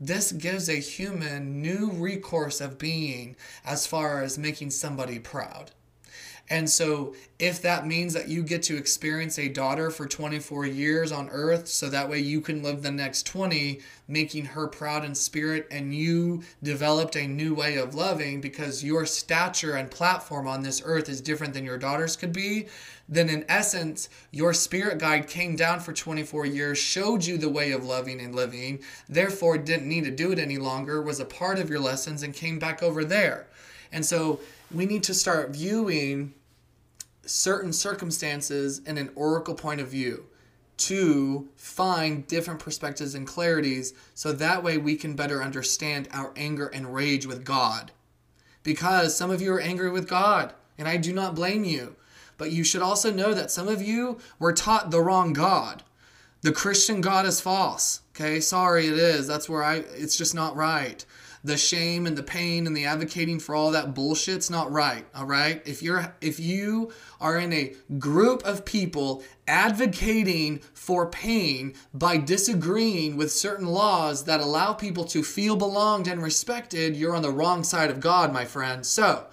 This 0.00 0.32
gives 0.32 0.68
a 0.68 0.74
human 0.74 1.62
new 1.62 1.90
recourse 1.92 2.60
of 2.60 2.78
being 2.78 3.36
as 3.64 3.86
far 3.86 4.22
as 4.22 4.36
making 4.36 4.72
somebody 4.72 5.20
proud. 5.20 5.70
And 6.48 6.70
so, 6.70 7.14
if 7.40 7.60
that 7.62 7.86
means 7.86 8.14
that 8.14 8.28
you 8.28 8.42
get 8.42 8.62
to 8.64 8.76
experience 8.76 9.38
a 9.38 9.48
daughter 9.48 9.90
for 9.90 10.06
24 10.06 10.64
years 10.66 11.10
on 11.10 11.28
earth, 11.30 11.66
so 11.66 11.88
that 11.88 12.08
way 12.08 12.20
you 12.20 12.40
can 12.40 12.62
live 12.62 12.82
the 12.82 12.90
next 12.90 13.26
20, 13.26 13.80
making 14.06 14.44
her 14.44 14.68
proud 14.68 15.04
in 15.04 15.14
spirit, 15.14 15.66
and 15.72 15.92
you 15.92 16.44
developed 16.62 17.16
a 17.16 17.26
new 17.26 17.52
way 17.52 17.76
of 17.76 17.96
loving 17.96 18.40
because 18.40 18.84
your 18.84 19.04
stature 19.06 19.74
and 19.74 19.90
platform 19.90 20.46
on 20.46 20.62
this 20.62 20.80
earth 20.84 21.08
is 21.08 21.20
different 21.20 21.52
than 21.52 21.64
your 21.64 21.78
daughter's 21.78 22.16
could 22.16 22.32
be, 22.32 22.66
then 23.08 23.28
in 23.28 23.44
essence, 23.48 24.08
your 24.30 24.54
spirit 24.54 24.98
guide 24.98 25.26
came 25.26 25.56
down 25.56 25.80
for 25.80 25.92
24 25.92 26.46
years, 26.46 26.78
showed 26.78 27.24
you 27.24 27.38
the 27.38 27.48
way 27.48 27.72
of 27.72 27.84
loving 27.84 28.20
and 28.20 28.34
living, 28.34 28.78
therefore 29.08 29.58
didn't 29.58 29.88
need 29.88 30.04
to 30.04 30.10
do 30.12 30.30
it 30.30 30.38
any 30.38 30.58
longer, 30.58 31.02
was 31.02 31.18
a 31.18 31.24
part 31.24 31.58
of 31.58 31.68
your 31.68 31.80
lessons, 31.80 32.22
and 32.22 32.34
came 32.34 32.58
back 32.58 32.82
over 32.84 33.04
there. 33.04 33.46
And 33.92 34.04
so, 34.04 34.40
we 34.72 34.86
need 34.86 35.02
to 35.04 35.14
start 35.14 35.50
viewing 35.50 36.34
certain 37.24 37.72
circumstances 37.72 38.80
in 38.80 38.98
an 38.98 39.10
oracle 39.14 39.54
point 39.54 39.80
of 39.80 39.88
view 39.88 40.26
to 40.76 41.48
find 41.56 42.26
different 42.26 42.60
perspectives 42.60 43.14
and 43.14 43.26
clarities 43.26 43.92
so 44.14 44.32
that 44.32 44.62
way 44.62 44.76
we 44.76 44.96
can 44.96 45.16
better 45.16 45.42
understand 45.42 46.08
our 46.12 46.32
anger 46.36 46.66
and 46.66 46.94
rage 46.94 47.26
with 47.26 47.44
God. 47.44 47.92
Because 48.62 49.16
some 49.16 49.30
of 49.30 49.40
you 49.40 49.52
are 49.54 49.60
angry 49.60 49.90
with 49.90 50.08
God, 50.08 50.52
and 50.76 50.86
I 50.86 50.96
do 50.96 51.12
not 51.12 51.34
blame 51.34 51.64
you. 51.64 51.96
But 52.36 52.52
you 52.52 52.64
should 52.64 52.82
also 52.82 53.10
know 53.10 53.32
that 53.32 53.50
some 53.50 53.68
of 53.68 53.80
you 53.80 54.18
were 54.38 54.52
taught 54.52 54.90
the 54.90 55.00
wrong 55.00 55.32
God. 55.32 55.82
The 56.42 56.52
Christian 56.52 57.00
God 57.00 57.24
is 57.24 57.40
false. 57.40 58.02
Okay, 58.14 58.40
sorry, 58.40 58.86
it 58.86 58.98
is. 58.98 59.26
That's 59.26 59.48
where 59.48 59.64
I, 59.64 59.76
it's 59.76 60.18
just 60.18 60.34
not 60.34 60.56
right 60.56 61.04
the 61.46 61.56
shame 61.56 62.06
and 62.06 62.18
the 62.18 62.22
pain 62.22 62.66
and 62.66 62.76
the 62.76 62.84
advocating 62.84 63.38
for 63.38 63.54
all 63.54 63.70
that 63.70 63.94
bullshit's 63.94 64.50
not 64.50 64.70
right 64.70 65.06
all 65.14 65.24
right? 65.24 65.62
If 65.64 65.82
you're 65.82 66.14
if 66.20 66.40
you 66.40 66.92
are 67.20 67.38
in 67.38 67.52
a 67.52 67.74
group 67.98 68.44
of 68.44 68.64
people 68.64 69.22
advocating 69.46 70.58
for 70.74 71.06
pain 71.06 71.74
by 71.94 72.16
disagreeing 72.16 73.16
with 73.16 73.30
certain 73.30 73.66
laws 73.66 74.24
that 74.24 74.40
allow 74.40 74.72
people 74.72 75.04
to 75.04 75.22
feel 75.22 75.54
belonged 75.54 76.08
and 76.08 76.20
respected 76.20 76.96
you're 76.96 77.14
on 77.14 77.22
the 77.22 77.30
wrong 77.30 77.62
side 77.62 77.90
of 77.90 78.00
god 78.00 78.32
my 78.32 78.44
friend. 78.44 78.84
So 78.84 79.26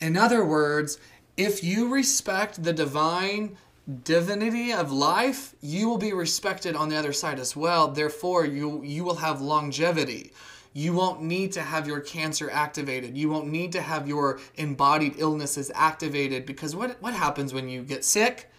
in 0.00 0.16
other 0.16 0.44
words 0.44 0.98
if 1.38 1.64
you 1.64 1.88
respect 1.88 2.62
the 2.62 2.74
divine 2.74 3.56
divinity 4.04 4.70
of 4.70 4.92
life 4.92 5.54
you 5.62 5.88
will 5.88 5.96
be 5.96 6.12
respected 6.12 6.76
on 6.76 6.90
the 6.90 6.96
other 6.96 7.14
side 7.14 7.38
as 7.38 7.56
well. 7.56 7.88
Therefore 7.88 8.44
you 8.44 8.82
you 8.82 9.02
will 9.02 9.16
have 9.16 9.40
longevity 9.40 10.32
you 10.72 10.92
won't 10.92 11.22
need 11.22 11.52
to 11.52 11.62
have 11.62 11.86
your 11.86 12.00
cancer 12.00 12.50
activated. 12.50 13.16
You 13.16 13.28
won't 13.28 13.48
need 13.48 13.72
to 13.72 13.80
have 13.80 14.06
your 14.06 14.38
embodied 14.56 15.14
illnesses 15.18 15.70
activated 15.74 16.46
because 16.46 16.76
what, 16.76 17.00
what 17.02 17.14
happens 17.14 17.52
when 17.52 17.68
you 17.68 17.82
get 17.82 18.04
sick? 18.04 18.50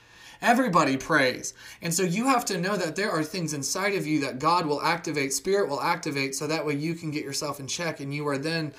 Everybody 0.41 0.95
prays. 0.95 1.53
And 1.81 1.93
so 1.93 2.03
you 2.03 2.25
have 2.27 2.45
to 2.45 2.59
know 2.59 2.77
that 2.77 2.95
there 2.95 3.11
are 3.11 3.23
things 3.23 3.53
inside 3.53 3.95
of 3.95 4.07
you 4.07 4.21
that 4.21 4.39
God 4.39 4.65
will 4.65 4.81
activate, 4.81 5.33
Spirit 5.33 5.69
will 5.69 5.81
activate, 5.81 6.33
so 6.33 6.47
that 6.47 6.65
way 6.65 6.75
you 6.75 6.95
can 6.95 7.11
get 7.11 7.25
yourself 7.25 7.59
in 7.59 7.67
check 7.67 7.99
and 7.99 8.13
you 8.13 8.27
are 8.27 8.37
then 8.37 8.73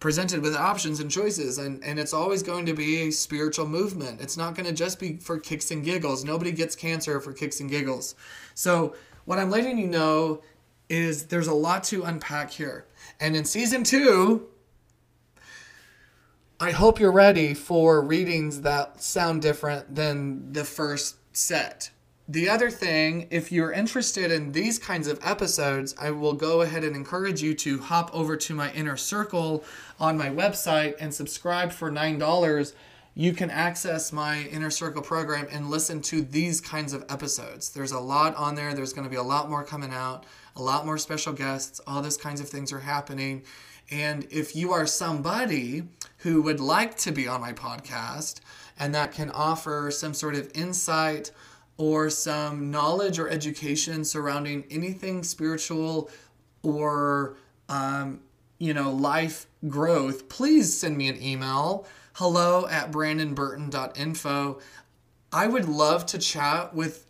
presented 0.00 0.42
with 0.42 0.54
options 0.54 1.00
and 1.00 1.10
choices. 1.10 1.58
And, 1.58 1.82
and 1.84 1.98
it's 1.98 2.12
always 2.12 2.42
going 2.42 2.66
to 2.66 2.74
be 2.74 3.02
a 3.02 3.10
spiritual 3.10 3.68
movement. 3.68 4.20
It's 4.20 4.36
not 4.36 4.54
going 4.54 4.66
to 4.66 4.72
just 4.72 4.98
be 4.98 5.16
for 5.16 5.38
kicks 5.38 5.70
and 5.70 5.84
giggles. 5.84 6.24
Nobody 6.24 6.52
gets 6.52 6.74
cancer 6.74 7.20
for 7.20 7.32
kicks 7.32 7.60
and 7.60 7.70
giggles. 7.70 8.14
So, 8.54 8.94
what 9.24 9.40
I'm 9.40 9.50
letting 9.50 9.76
you 9.76 9.88
know 9.88 10.42
is 10.88 11.26
there's 11.26 11.46
a 11.46 11.54
lot 11.54 11.84
to 11.84 12.02
unpack 12.04 12.50
here. 12.50 12.86
And 13.20 13.36
in 13.36 13.44
season 13.44 13.84
two, 13.84 14.48
I 16.58 16.70
hope 16.70 16.98
you're 16.98 17.12
ready 17.12 17.52
for 17.54 18.00
readings 18.00 18.62
that 18.62 19.02
sound 19.02 19.42
different 19.42 19.94
than 19.94 20.52
the 20.52 20.64
first 20.64 21.16
set. 21.32 21.90
The 22.28 22.48
other 22.48 22.70
thing, 22.70 23.28
if 23.30 23.52
you're 23.52 23.70
interested 23.70 24.32
in 24.32 24.50
these 24.50 24.78
kinds 24.80 25.06
of 25.06 25.20
episodes, 25.22 25.94
I 26.00 26.10
will 26.10 26.32
go 26.32 26.62
ahead 26.62 26.82
and 26.82 26.96
encourage 26.96 27.40
you 27.40 27.54
to 27.54 27.78
hop 27.78 28.10
over 28.12 28.36
to 28.36 28.54
my 28.54 28.72
inner 28.72 28.96
circle 28.96 29.64
on 30.00 30.18
my 30.18 30.28
website 30.28 30.94
and 30.98 31.14
subscribe 31.14 31.70
for 31.70 31.90
$9 31.90 32.72
you 33.18 33.32
can 33.32 33.48
access 33.50 34.12
my 34.12 34.42
Inner 34.42 34.68
Circle 34.68 35.00
program 35.00 35.48
and 35.50 35.70
listen 35.70 36.02
to 36.02 36.20
these 36.20 36.60
kinds 36.60 36.92
of 36.92 37.02
episodes. 37.08 37.70
There's 37.70 37.92
a 37.92 37.98
lot 37.98 38.36
on 38.36 38.54
there. 38.54 38.74
There's 38.74 38.92
going 38.92 39.06
to 39.06 39.10
be 39.10 39.16
a 39.16 39.22
lot 39.22 39.48
more 39.48 39.64
coming 39.64 39.90
out, 39.90 40.26
a 40.54 40.62
lot 40.62 40.84
more 40.84 40.98
special 40.98 41.32
guests. 41.32 41.80
All 41.86 42.02
those 42.02 42.18
kinds 42.18 42.42
of 42.42 42.48
things 42.50 42.74
are 42.74 42.80
happening. 42.80 43.42
And 43.90 44.26
if 44.30 44.54
you 44.54 44.70
are 44.74 44.86
somebody 44.86 45.84
who 46.18 46.42
would 46.42 46.60
like 46.60 46.94
to 46.98 47.10
be 47.10 47.26
on 47.26 47.40
my 47.40 47.54
podcast 47.54 48.40
and 48.78 48.94
that 48.94 49.12
can 49.12 49.30
offer 49.30 49.90
some 49.90 50.12
sort 50.12 50.34
of 50.34 50.50
insight 50.54 51.30
or 51.78 52.10
some 52.10 52.70
knowledge 52.70 53.18
or 53.18 53.30
education 53.30 54.04
surrounding 54.04 54.66
anything 54.70 55.22
spiritual 55.22 56.10
or 56.62 57.38
um, 57.70 58.20
you 58.58 58.72
know 58.72 58.90
life 58.90 59.46
growth 59.68 60.28
please 60.28 60.74
send 60.74 60.96
me 60.96 61.08
an 61.08 61.22
email 61.22 61.86
hello 62.16 62.66
at 62.68 62.90
brandonburton.info 62.90 64.58
i 65.32 65.46
would 65.46 65.68
love 65.68 66.04
to 66.04 66.18
chat 66.18 66.74
with 66.74 67.06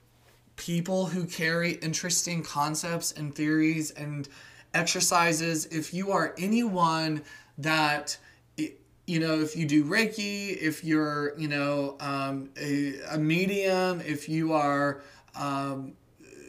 people 0.56 1.06
who 1.06 1.24
carry 1.24 1.72
interesting 1.72 2.42
concepts 2.42 3.12
and 3.12 3.34
theories 3.34 3.90
and 3.92 4.28
exercises. 4.76 5.66
If 5.66 5.92
you 5.94 6.12
are 6.12 6.34
anyone 6.38 7.22
that 7.58 8.16
you 9.06 9.20
know, 9.20 9.38
if 9.40 9.54
you 9.56 9.66
do 9.66 9.84
Reiki, 9.84 10.56
if 10.56 10.82
you're, 10.82 11.38
you 11.38 11.46
know, 11.46 11.96
um, 12.00 12.50
a, 12.60 12.94
a, 13.12 13.18
medium, 13.18 14.00
if 14.00 14.28
you 14.28 14.52
are 14.52 15.00
um, 15.36 15.92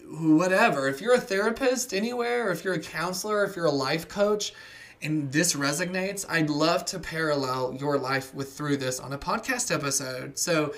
whatever, 0.09 0.87
if 0.87 0.99
you're 0.99 1.13
a 1.13 1.21
therapist 1.21 1.93
anywhere, 1.93 2.51
if 2.51 2.63
you're 2.63 2.73
a 2.73 2.81
counselor, 2.81 3.43
if 3.43 3.55
you're 3.55 3.65
a 3.65 3.71
life 3.71 4.07
coach, 4.07 4.53
and 5.01 5.31
this 5.31 5.53
resonates, 5.53 6.25
I'd 6.29 6.49
love 6.49 6.85
to 6.85 6.99
parallel 6.99 7.75
your 7.75 7.97
life 7.97 8.33
with 8.33 8.53
through 8.53 8.77
this 8.77 8.99
on 8.99 9.13
a 9.13 9.17
podcast 9.17 9.73
episode. 9.73 10.37
So 10.37 10.73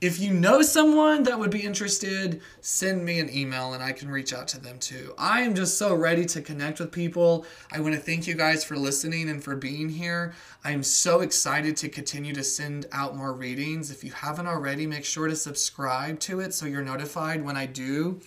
if 0.00 0.20
you 0.20 0.32
know 0.32 0.62
someone 0.62 1.24
that 1.24 1.40
would 1.40 1.50
be 1.50 1.64
interested, 1.64 2.40
send 2.60 3.04
me 3.04 3.18
an 3.18 3.34
email 3.34 3.72
and 3.72 3.82
I 3.82 3.90
can 3.90 4.08
reach 4.08 4.32
out 4.32 4.46
to 4.48 4.60
them 4.60 4.78
too. 4.78 5.12
I 5.18 5.40
am 5.40 5.56
just 5.56 5.76
so 5.76 5.92
ready 5.92 6.24
to 6.26 6.40
connect 6.40 6.78
with 6.78 6.92
people. 6.92 7.44
I 7.72 7.80
want 7.80 7.94
to 7.94 8.00
thank 8.00 8.28
you 8.28 8.34
guys 8.34 8.62
for 8.62 8.76
listening 8.76 9.28
and 9.28 9.42
for 9.42 9.56
being 9.56 9.88
here. 9.88 10.34
I 10.62 10.70
am 10.70 10.84
so 10.84 11.20
excited 11.20 11.76
to 11.78 11.88
continue 11.88 12.32
to 12.34 12.44
send 12.44 12.86
out 12.92 13.16
more 13.16 13.32
readings. 13.32 13.90
If 13.90 14.04
you 14.04 14.12
haven't 14.12 14.46
already, 14.46 14.86
make 14.86 15.04
sure 15.04 15.26
to 15.26 15.34
subscribe 15.34 16.20
to 16.20 16.38
it 16.38 16.54
so 16.54 16.66
you're 16.66 16.82
notified 16.82 17.44
when 17.44 17.56
I 17.56 17.66
do. 17.66 18.20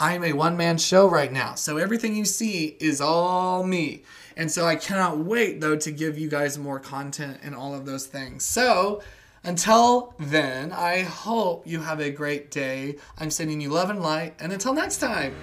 I 0.00 0.14
am 0.14 0.24
a 0.24 0.32
one 0.32 0.56
man 0.56 0.78
show 0.78 1.08
right 1.08 1.30
now, 1.30 1.54
so 1.54 1.76
everything 1.76 2.16
you 2.16 2.24
see 2.24 2.76
is 2.80 3.00
all 3.00 3.62
me. 3.62 4.02
And 4.36 4.50
so 4.50 4.66
I 4.66 4.74
cannot 4.74 5.18
wait 5.18 5.60
though 5.60 5.76
to 5.76 5.92
give 5.92 6.18
you 6.18 6.28
guys 6.28 6.58
more 6.58 6.80
content 6.80 7.38
and 7.44 7.54
all 7.54 7.74
of 7.74 7.86
those 7.86 8.06
things. 8.06 8.44
So, 8.44 9.02
until 9.44 10.14
then, 10.18 10.72
I 10.72 11.02
hope 11.02 11.64
you 11.66 11.80
have 11.80 12.00
a 12.00 12.10
great 12.10 12.50
day. 12.50 12.96
I'm 13.18 13.30
sending 13.30 13.60
you 13.60 13.68
love 13.68 13.88
and 13.88 14.02
light, 14.02 14.34
and 14.40 14.52
until 14.52 14.74
next 14.74 14.98
time. 14.98 15.34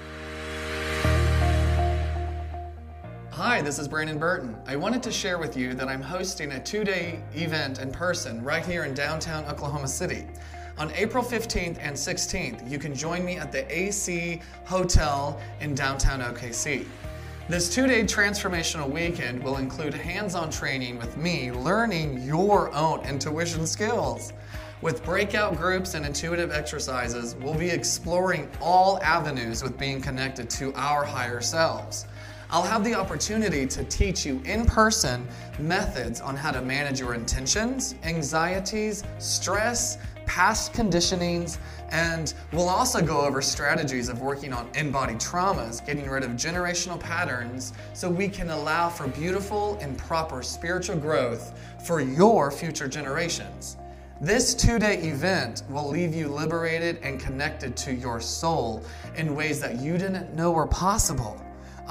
Hi, 3.32 3.62
this 3.62 3.80
is 3.80 3.88
Brandon 3.88 4.20
Burton. 4.20 4.58
I 4.68 4.76
wanted 4.76 5.02
to 5.04 5.12
share 5.12 5.38
with 5.38 5.56
you 5.56 5.74
that 5.76 5.88
I'm 5.88 6.02
hosting 6.02 6.52
a 6.52 6.62
two 6.62 6.84
day 6.84 7.24
event 7.34 7.80
in 7.80 7.89
person 7.89 8.43
right 8.43 8.66
here 8.66 8.84
in 8.84 8.93
downtown 8.93 9.45
Oklahoma 9.45 9.88
City. 9.88 10.28
On 10.82 10.91
April 10.95 11.23
15th 11.23 11.77
and 11.79 11.95
16th, 11.95 12.67
you 12.67 12.79
can 12.79 12.95
join 12.95 13.23
me 13.23 13.38
at 13.38 13.51
the 13.51 13.71
AC 13.71 14.41
Hotel 14.65 15.39
in 15.59 15.75
downtown 15.75 16.21
OKC. 16.21 16.88
This 17.47 17.71
two 17.71 17.86
day 17.86 18.01
transformational 18.01 18.89
weekend 18.89 19.43
will 19.43 19.57
include 19.57 19.93
hands 19.93 20.34
on 20.34 20.49
training 20.49 20.97
with 20.97 21.17
me 21.17 21.51
learning 21.51 22.23
your 22.23 22.73
own 22.73 23.01
intuition 23.01 23.67
skills. 23.67 24.34
With 24.82 25.05
breakout 25.05 25.55
groups 25.55 25.93
and 25.93 26.03
intuitive 26.03 26.51
exercises, 26.51 27.36
we'll 27.36 27.53
be 27.53 27.69
exploring 27.69 28.49
all 28.59 28.99
avenues 29.03 29.61
with 29.61 29.77
being 29.77 30.01
connected 30.01 30.49
to 30.49 30.73
our 30.73 31.05
higher 31.05 31.41
selves. 31.41 32.07
I'll 32.49 32.63
have 32.63 32.84
the 32.84 32.95
opportunity 32.95 33.65
to 33.65 33.84
teach 33.86 34.25
you 34.25 34.41
in 34.43 34.65
person 34.65 35.25
methods 35.59 36.19
on 36.19 36.36
how 36.36 36.51
to 36.51 36.61
manage 36.61 36.99
your 36.99 37.13
intentions, 37.13 37.95
anxieties, 38.03 39.03
stress, 39.19 39.97
past 40.32 40.71
conditionings, 40.71 41.57
and 41.89 42.34
we'll 42.53 42.69
also 42.69 43.01
go 43.01 43.19
over 43.19 43.41
strategies 43.41 44.07
of 44.07 44.21
working 44.21 44.53
on 44.53 44.69
in 44.75 44.89
body 44.89 45.15
traumas, 45.15 45.86
getting 45.86 46.09
rid 46.09 46.23
of 46.23 46.32
generational 46.32 46.97
patterns, 46.97 47.73
so 47.93 48.09
we 48.09 48.29
can 48.29 48.49
allow 48.49 48.88
for 48.88 49.09
beautiful 49.09 49.77
and 49.82 49.97
proper 49.97 50.41
spiritual 50.41 50.95
growth 50.95 51.59
for 51.86 51.99
your 51.99 52.49
future 52.49 52.88
generations. 52.88 53.75
This 54.21 54.55
two 54.55 54.79
day 54.79 54.99
event 54.99 55.63
will 55.69 55.89
leave 55.89 56.15
you 56.15 56.29
liberated 56.29 56.99
and 57.03 57.19
connected 57.19 57.75
to 57.77 57.93
your 57.93 58.21
soul 58.21 58.86
in 59.17 59.36
ways 59.36 59.59
that 59.59 59.82
you 59.82 59.97
didn't 59.97 60.34
know 60.34 60.51
were 60.51 60.67
possible. 60.67 61.41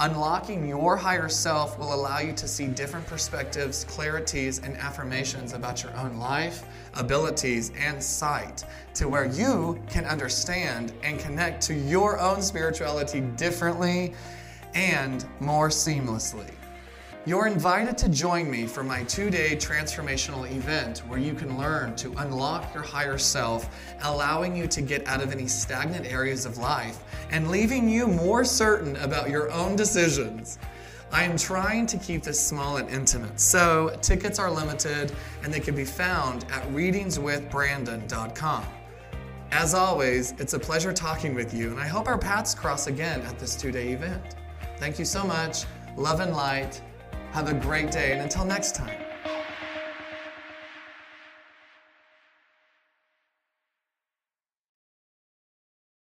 Unlocking 0.03 0.67
your 0.67 0.97
higher 0.97 1.29
self 1.29 1.79
will 1.79 1.93
allow 1.93 2.21
you 2.21 2.33
to 2.33 2.49
see 2.49 2.67
different 2.69 3.07
perspectives, 3.07 3.85
clarities, 3.85 4.65
and 4.65 4.75
affirmations 4.79 5.53
about 5.53 5.83
your 5.83 5.95
own 5.95 6.17
life, 6.17 6.65
abilities, 6.95 7.71
and 7.79 8.03
sight 8.03 8.65
to 8.95 9.11
where 9.11 9.27
you 9.27 9.79
can 9.91 10.07
understand 10.07 10.95
and 11.03 11.19
connect 11.19 11.63
to 11.65 11.75
your 11.75 12.19
own 12.19 12.41
spirituality 12.41 13.21
differently 13.37 14.15
and 14.73 15.27
more 15.39 15.69
seamlessly. 15.69 16.51
You're 17.27 17.49
invited 17.49 17.99
to 17.99 18.09
join 18.09 18.51
me 18.51 18.67
for 18.67 18.83
my 18.83 19.05
two 19.05 19.29
day 19.29 19.55
transformational 19.55 20.51
event 20.51 21.01
where 21.01 21.19
you 21.19 21.35
can 21.35 21.59
learn 21.59 21.95
to 21.97 22.15
unlock 22.17 22.73
your 22.73 22.83
higher 22.83 23.19
self, 23.19 23.69
allowing 24.05 24.57
you 24.57 24.67
to 24.69 24.81
get 24.81 25.07
out 25.07 25.21
of 25.23 25.31
any 25.31 25.47
stagnant 25.47 26.07
areas 26.07 26.47
of 26.47 26.57
life 26.57 27.05
and 27.31 27.51
leaving 27.51 27.91
you 27.91 28.07
more 28.07 28.43
certain 28.43 28.97
about 28.97 29.29
your 29.29 29.51
own 29.53 29.77
decisions. 29.77 30.59
I 31.13 31.25
am 31.25 31.37
trying 31.37 31.85
to 31.89 31.99
keep 31.99 32.23
this 32.23 32.41
small 32.41 32.79
and 32.79 32.89
intimate, 32.89 33.39
so 33.39 33.95
tickets 34.01 34.39
are 34.39 34.51
limited 34.51 35.13
and 35.43 35.53
they 35.53 35.61
can 35.61 35.77
be 35.77 35.85
found 35.85 36.45
at 36.45 36.67
readingswithbrandon.com. 36.71 38.65
As 39.53 39.75
always, 39.75 40.33
it's 40.39 40.55
a 40.55 40.59
pleasure 40.59 40.95
talking 40.95 41.35
with 41.35 41.53
you, 41.53 41.71
and 41.71 41.81
I 41.81 41.87
hope 41.87 42.09
our 42.09 42.17
paths 42.17 42.55
cross 42.55 42.87
again 42.87 43.21
at 43.23 43.39
this 43.39 43.57
two 43.57 43.71
day 43.71 43.89
event. 43.93 44.37
Thank 44.79 44.99
you 44.99 45.05
so 45.05 45.23
much. 45.23 45.67
Love 45.99 46.21
and 46.21 46.33
light 46.33 46.81
have 47.33 47.49
a 47.49 47.55
great 47.55 47.91
day, 47.91 48.13
and 48.13 48.23
until 48.23 48.45
next 48.45 48.75
time. 48.75 49.10